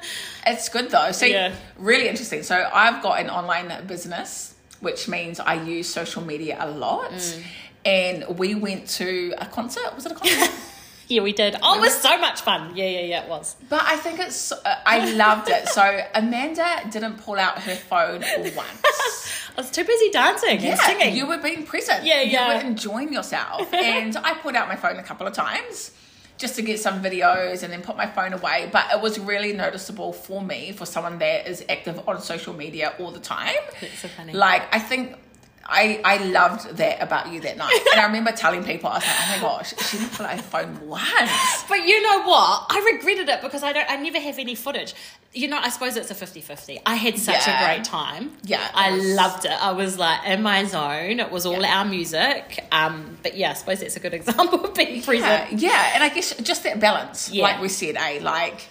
It's 0.47 0.69
good 0.69 0.89
though. 0.89 1.11
See, 1.11 1.33
Yeah. 1.33 1.53
really 1.77 2.07
interesting. 2.07 2.43
So 2.43 2.69
I've 2.73 3.03
got 3.03 3.19
an 3.19 3.29
online 3.29 3.85
business, 3.85 4.55
which 4.79 5.07
means 5.09 5.39
I 5.39 5.55
use 5.61 5.89
social 5.89 6.23
media 6.23 6.55
a 6.59 6.69
lot. 6.71 7.11
Mm. 7.11 7.43
And 7.85 8.39
we 8.39 8.55
went 8.55 8.87
to 8.99 9.33
a 9.37 9.45
concert. 9.45 9.93
Was 9.95 10.05
it 10.05 10.13
a 10.13 10.15
concert? 10.15 10.49
yeah, 11.09 11.23
we 11.23 11.33
did. 11.33 11.55
Oh, 11.63 11.77
it 11.77 11.81
was 11.81 11.99
so 11.99 12.17
much 12.19 12.41
fun. 12.41 12.75
Yeah, 12.75 12.85
yeah, 12.85 13.01
yeah, 13.01 13.23
it 13.23 13.29
was. 13.29 13.55
but 13.67 13.81
I 13.83 13.97
think 13.97 14.19
it's. 14.19 14.51
Uh, 14.51 14.75
I 14.85 15.11
loved 15.13 15.49
it. 15.49 15.67
So 15.67 16.01
Amanda 16.13 16.87
didn't 16.91 17.17
pull 17.17 17.39
out 17.39 17.57
her 17.63 17.75
phone 17.75 18.21
once. 18.55 18.81
I 19.57 19.61
was 19.61 19.71
too 19.71 19.83
busy 19.83 20.11
dancing 20.11 20.59
and 20.59 20.79
singing. 20.79 21.15
you 21.15 21.25
were 21.25 21.39
being 21.39 21.65
present. 21.65 22.05
Yeah, 22.05 22.21
yeah. 22.21 22.47
you 22.47 22.55
were 22.55 22.61
enjoying 22.69 23.11
yourself. 23.11 23.73
and 23.73 24.15
I 24.17 24.35
pulled 24.35 24.55
out 24.55 24.67
my 24.67 24.75
phone 24.75 24.97
a 24.97 25.03
couple 25.03 25.25
of 25.25 25.33
times 25.33 25.91
just 26.37 26.55
to 26.55 26.61
get 26.61 26.79
some 26.79 27.03
videos 27.03 27.63
and 27.63 27.73
then 27.73 27.81
put 27.81 27.97
my 27.97 28.05
phone 28.05 28.33
away. 28.33 28.69
But 28.71 28.85
it 28.93 29.01
was 29.01 29.19
really 29.19 29.51
noticeable 29.51 30.13
for 30.13 30.41
me, 30.41 30.71
for 30.71 30.85
someone 30.85 31.17
that 31.19 31.47
is 31.47 31.65
active 31.67 32.07
on 32.07 32.21
social 32.21 32.53
media 32.53 32.93
all 32.99 33.11
the 33.11 33.19
time. 33.19 33.55
That's 33.81 33.99
so 33.99 34.07
funny. 34.09 34.33
Like, 34.33 34.73
I 34.73 34.79
think. 34.79 35.17
I, 35.65 36.01
I 36.03 36.17
loved 36.25 36.77
that 36.77 37.01
about 37.01 37.31
you 37.31 37.41
that 37.41 37.55
night. 37.57 37.79
And 37.91 38.01
I 38.01 38.05
remember 38.07 38.31
telling 38.31 38.63
people, 38.63 38.89
I 38.89 38.95
was 38.95 39.03
like, 39.05 39.15
oh 39.19 39.31
my 39.35 39.41
gosh, 39.41 39.73
she 39.87 39.97
didn't 39.97 40.13
pull 40.13 40.25
out 40.25 40.35
her 40.37 40.41
phone 40.41 40.87
once. 40.87 41.63
But 41.69 41.85
you 41.85 42.01
know 42.01 42.23
what? 42.23 42.65
I 42.69 42.91
regretted 42.95 43.29
it 43.29 43.41
because 43.41 43.61
I 43.61 43.71
don't. 43.73 43.89
I 43.89 43.97
never 43.97 44.19
have 44.19 44.39
any 44.39 44.55
footage. 44.55 44.95
You 45.31 45.47
know, 45.47 45.59
I 45.61 45.69
suppose 45.69 45.95
it's 45.95 46.09
a 46.09 46.15
50-50. 46.15 46.81
I 46.87 46.95
had 46.95 47.19
such 47.19 47.45
Yeah. 47.45 47.61
a 47.61 47.65
great 47.75 47.83
time. 47.83 48.31
Yeah, 48.43 48.67
I 48.73 48.91
was- 48.91 49.05
loved 49.13 49.45
it. 49.45 49.51
I 49.51 49.71
was 49.73 49.99
like 49.99 50.25
in 50.25 50.41
my 50.41 50.63
zone. 50.63 51.19
It 51.19 51.29
was 51.29 51.45
all 51.45 51.61
Yeah. 51.61 51.77
our 51.79 51.85
music. 51.85 52.65
Um, 52.71 53.17
but 53.21 53.37
yeah, 53.37 53.51
I 53.51 53.53
suppose 53.53 53.81
that's 53.81 53.95
a 53.95 53.99
good 53.99 54.13
example 54.21 54.65
of 54.65 54.73
being 54.73 54.95
Yeah, 54.97 55.05
present. 55.05 55.59
yeah, 55.61 55.91
and 55.93 56.03
I 56.03 56.09
guess 56.09 56.33
just 56.37 56.63
that 56.63 56.79
balance, 56.79 57.29
Yeah. 57.31 57.43
like 57.43 57.61
we 57.61 57.69
said, 57.69 57.95
eh? 57.95 58.19
Like 58.23 58.61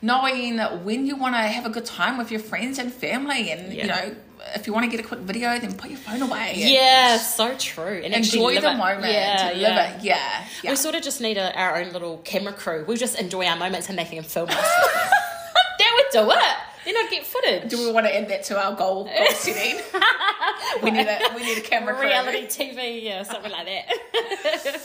knowing 0.00 0.58
when 0.84 1.06
you 1.06 1.16
want 1.16 1.34
to 1.34 1.40
have 1.40 1.66
a 1.66 1.70
good 1.70 1.84
time 1.86 2.16
with 2.18 2.30
your 2.30 2.40
friends 2.40 2.78
and 2.78 2.92
family, 2.92 3.50
and 3.50 3.72
you 3.74 3.84
know, 3.86 4.14
if 4.54 4.66
you 4.66 4.72
want 4.72 4.84
to 4.84 4.90
get 4.96 5.04
a 5.04 5.08
quick 5.08 5.20
video, 5.20 5.58
then 5.58 5.74
put 5.74 5.90
your 5.90 5.98
phone 5.98 6.22
away. 6.22 6.54
Yeah, 6.56 7.16
so 7.18 7.54
true. 7.56 8.00
And 8.04 8.14
enjoy 8.14 8.60
the 8.60 8.72
it. 8.72 8.76
moment, 8.76 9.12
Yeah, 9.12 9.50
yeah. 9.52 9.68
live 9.68 9.96
it. 9.96 10.04
Yeah, 10.04 10.46
yeah. 10.62 10.70
We 10.70 10.76
sort 10.76 10.94
of 10.94 11.02
just 11.02 11.20
need 11.20 11.36
a, 11.36 11.56
our 11.58 11.76
own 11.76 11.92
little 11.92 12.18
camera 12.18 12.52
crew. 12.52 12.84
We 12.86 12.96
just 12.96 13.18
enjoy 13.18 13.46
our 13.46 13.56
moments 13.56 13.88
and 13.88 13.96
making 13.96 14.16
them 14.16 14.24
film 14.24 14.48
us. 14.50 14.56
that 15.78 15.92
would 15.96 16.12
do 16.12 16.30
it. 16.30 16.56
Then 16.84 16.94
I'd 16.96 17.08
get 17.10 17.26
footage. 17.26 17.68
Do 17.68 17.78
we 17.84 17.90
want 17.92 18.06
to 18.06 18.16
add 18.16 18.28
that 18.28 18.44
to 18.44 18.58
our 18.64 18.76
goal, 18.76 19.04
goal 19.18 19.26
setting? 19.34 19.80
we 20.82 20.90
need 20.92 21.06
a 21.08 21.18
we 21.34 21.42
need 21.42 21.58
a 21.58 21.62
camera 21.62 21.94
crew. 21.94 22.06
reality 22.06 22.46
TV, 22.46 23.02
yeah, 23.02 23.22
something 23.24 23.50
like 23.50 23.66
that. 23.66 24.80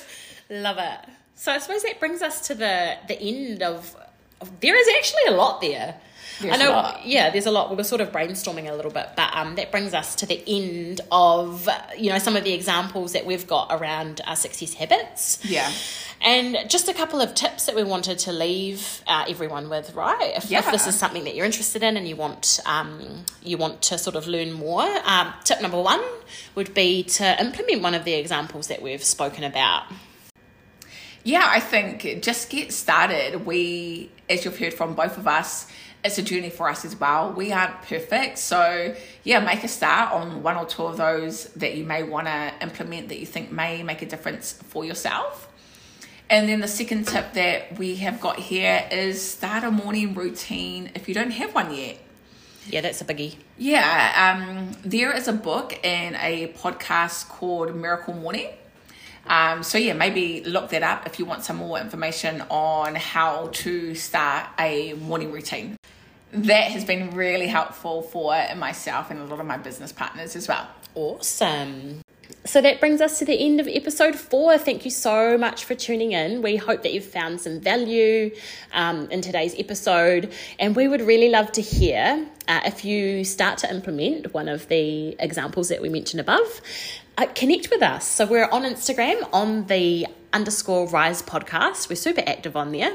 Love 0.49 0.77
it. 0.79 1.09
So 1.35 1.51
I 1.51 1.59
suppose 1.59 1.83
that 1.83 1.99
brings 1.99 2.21
us 2.21 2.47
to 2.47 2.55
the 2.55 2.95
the 3.07 3.19
end 3.21 3.61
of. 3.63 3.95
of 4.41 4.59
there 4.61 4.75
is 4.75 4.87
actually 4.97 5.25
a 5.35 5.37
lot 5.37 5.61
there. 5.61 5.95
There's 6.41 6.55
I 6.55 6.57
know, 6.57 6.97
yeah, 7.03 7.29
there's 7.29 7.45
a 7.45 7.51
lot. 7.51 7.69
We 7.69 7.75
were 7.75 7.83
sort 7.83 8.01
of 8.01 8.11
brainstorming 8.11 8.69
a 8.69 8.73
little 8.73 8.91
bit, 8.91 9.09
but 9.15 9.35
um, 9.35 9.55
that 9.55 9.71
brings 9.71 9.93
us 9.93 10.15
to 10.15 10.25
the 10.25 10.43
end 10.47 11.01
of 11.11 11.67
you 11.97 12.09
know 12.09 12.19
some 12.19 12.35
of 12.35 12.43
the 12.43 12.53
examples 12.53 13.13
that 13.13 13.25
we've 13.25 13.47
got 13.47 13.67
around 13.71 14.21
our 14.25 14.35
success 14.35 14.73
habits. 14.73 15.43
Yeah. 15.45 15.71
And 16.23 16.57
just 16.69 16.87
a 16.87 16.93
couple 16.93 17.19
of 17.19 17.33
tips 17.33 17.65
that 17.65 17.75
we 17.75 17.83
wanted 17.83 18.19
to 18.19 18.31
leave 18.31 19.01
uh, 19.07 19.25
everyone 19.27 19.69
with, 19.69 19.95
right? 19.95 20.33
If, 20.35 20.51
if 20.51 20.69
this 20.69 20.85
is 20.85 20.95
something 20.95 21.23
that 21.23 21.35
you're 21.35 21.47
interested 21.47 21.81
in 21.81 21.97
and 21.97 22.07
you 22.07 22.15
want 22.15 22.59
um, 22.65 23.25
you 23.41 23.57
want 23.57 23.81
to 23.83 23.97
sort 23.97 24.15
of 24.15 24.27
learn 24.27 24.51
more, 24.51 24.87
um, 25.05 25.33
tip 25.43 25.61
number 25.61 25.81
one 25.81 26.01
would 26.55 26.73
be 26.73 27.03
to 27.03 27.41
implement 27.41 27.81
one 27.81 27.93
of 27.93 28.03
the 28.03 28.13
examples 28.13 28.67
that 28.67 28.81
we've 28.81 29.03
spoken 29.03 29.43
about. 29.43 29.83
Yeah, 31.23 31.45
I 31.45 31.59
think 31.59 32.23
just 32.23 32.49
get 32.49 32.73
started. 32.73 33.45
We, 33.45 34.09
as 34.29 34.43
you've 34.43 34.57
heard 34.57 34.73
from 34.73 34.95
both 34.95 35.17
of 35.17 35.27
us, 35.27 35.67
it's 36.03 36.17
a 36.17 36.23
journey 36.23 36.49
for 36.49 36.69
us 36.69 36.83
as 36.85 36.99
well. 36.99 37.31
We 37.31 37.51
aren't 37.51 37.81
perfect. 37.83 38.37
So, 38.37 38.95
yeah, 39.23 39.39
make 39.39 39.63
a 39.63 39.67
start 39.67 40.13
on 40.13 40.43
one 40.43 40.57
or 40.57 40.65
two 40.65 40.83
of 40.83 40.97
those 40.97 41.45
that 41.53 41.75
you 41.77 41.83
may 41.83 42.03
want 42.03 42.27
to 42.27 42.53
implement 42.61 43.09
that 43.09 43.19
you 43.19 43.25
think 43.25 43.51
may 43.51 43.83
make 43.83 44.01
a 44.01 44.05
difference 44.05 44.53
for 44.53 44.83
yourself. 44.83 45.47
And 46.29 46.47
then 46.47 46.61
the 46.61 46.67
second 46.67 47.07
tip 47.07 47.33
that 47.33 47.77
we 47.77 47.97
have 47.97 48.21
got 48.21 48.39
here 48.39 48.87
is 48.89 49.21
start 49.21 49.63
a 49.63 49.71
morning 49.71 50.13
routine 50.13 50.91
if 50.95 51.07
you 51.07 51.13
don't 51.13 51.31
have 51.31 51.53
one 51.53 51.73
yet. 51.75 51.97
Yeah, 52.67 52.81
that's 52.81 53.01
a 53.01 53.05
biggie. 53.05 53.35
Yeah, 53.57 54.37
um, 54.37 54.71
there 54.83 55.15
is 55.15 55.27
a 55.27 55.33
book 55.33 55.77
and 55.83 56.15
a 56.15 56.53
podcast 56.53 57.27
called 57.27 57.75
Miracle 57.75 58.13
Morning. 58.13 58.47
Um, 59.27 59.63
so 59.63 59.77
yeah, 59.77 59.93
maybe 59.93 60.43
look 60.43 60.69
that 60.69 60.83
up 60.83 61.05
if 61.05 61.19
you 61.19 61.25
want 61.25 61.43
some 61.43 61.57
more 61.57 61.79
information 61.79 62.41
on 62.49 62.95
how 62.95 63.49
to 63.53 63.93
start 63.95 64.47
a 64.59 64.93
morning 64.93 65.31
routine. 65.31 65.75
That 66.31 66.71
has 66.71 66.85
been 66.85 67.11
really 67.11 67.47
helpful 67.47 68.01
for 68.01 68.35
myself 68.55 69.11
and 69.11 69.19
a 69.19 69.25
lot 69.25 69.39
of 69.39 69.45
my 69.45 69.57
business 69.57 69.91
partners 69.91 70.35
as 70.35 70.47
well. 70.47 70.67
Awesome. 70.95 72.01
So 72.43 72.59
that 72.61 72.79
brings 72.79 73.01
us 73.01 73.19
to 73.19 73.25
the 73.25 73.39
end 73.39 73.59
of 73.59 73.67
episode 73.67 74.15
four. 74.15 74.57
Thank 74.57 74.83
you 74.83 74.91
so 74.91 75.37
much 75.37 75.65
for 75.65 75.75
tuning 75.75 76.13
in. 76.13 76.41
We 76.41 76.55
hope 76.55 76.81
that 76.83 76.93
you've 76.93 77.05
found 77.05 77.39
some 77.39 77.59
value 77.59 78.31
um, 78.73 79.11
in 79.11 79.21
today's 79.21 79.53
episode, 79.59 80.33
and 80.57 80.75
we 80.75 80.87
would 80.87 81.01
really 81.01 81.29
love 81.29 81.51
to 81.51 81.61
hear 81.61 82.25
uh, 82.47 82.61
if 82.65 82.83
you 82.83 83.23
start 83.25 83.59
to 83.59 83.69
implement 83.69 84.33
one 84.33 84.47
of 84.47 84.67
the 84.69 85.15
examples 85.19 85.69
that 85.69 85.81
we 85.81 85.89
mentioned 85.89 86.19
above. 86.19 86.61
Uh, 87.17 87.27
connect 87.35 87.69
with 87.69 87.83
us. 87.83 88.07
So 88.07 88.25
we're 88.25 88.49
on 88.49 88.63
Instagram 88.63 89.27
on 89.33 89.67
the 89.67 90.07
underscore 90.33 90.87
rise 90.87 91.21
podcast. 91.21 91.89
We're 91.89 91.95
super 91.95 92.23
active 92.25 92.55
on 92.55 92.71
there. 92.71 92.93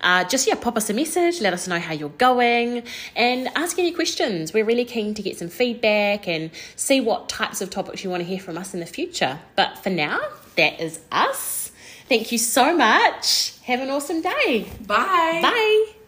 Uh, 0.00 0.24
just 0.24 0.46
yeah, 0.46 0.54
pop 0.54 0.76
us 0.76 0.90
a 0.90 0.94
message, 0.94 1.40
let 1.40 1.52
us 1.52 1.66
know 1.68 1.78
how 1.78 1.94
you're 1.94 2.08
going, 2.10 2.82
and 3.16 3.48
ask 3.56 3.78
any 3.78 3.92
questions. 3.92 4.52
We're 4.52 4.64
really 4.64 4.84
keen 4.84 5.14
to 5.14 5.22
get 5.22 5.38
some 5.38 5.48
feedback 5.48 6.28
and 6.28 6.50
see 6.76 7.00
what 7.00 7.28
types 7.28 7.60
of 7.60 7.70
topics 7.70 8.04
you 8.04 8.10
want 8.10 8.22
to 8.22 8.26
hear 8.26 8.40
from 8.40 8.58
us 8.58 8.74
in 8.74 8.80
the 8.80 8.86
future. 8.86 9.38
But 9.56 9.78
for 9.78 9.90
now, 9.90 10.20
that 10.56 10.80
is 10.80 11.00
us. 11.10 11.72
Thank 12.08 12.32
you 12.32 12.38
so 12.38 12.76
much. 12.76 13.58
Have 13.62 13.80
an 13.80 13.90
awesome 13.90 14.20
day. 14.20 14.70
Bye. 14.86 15.40
Bye. 15.42 16.03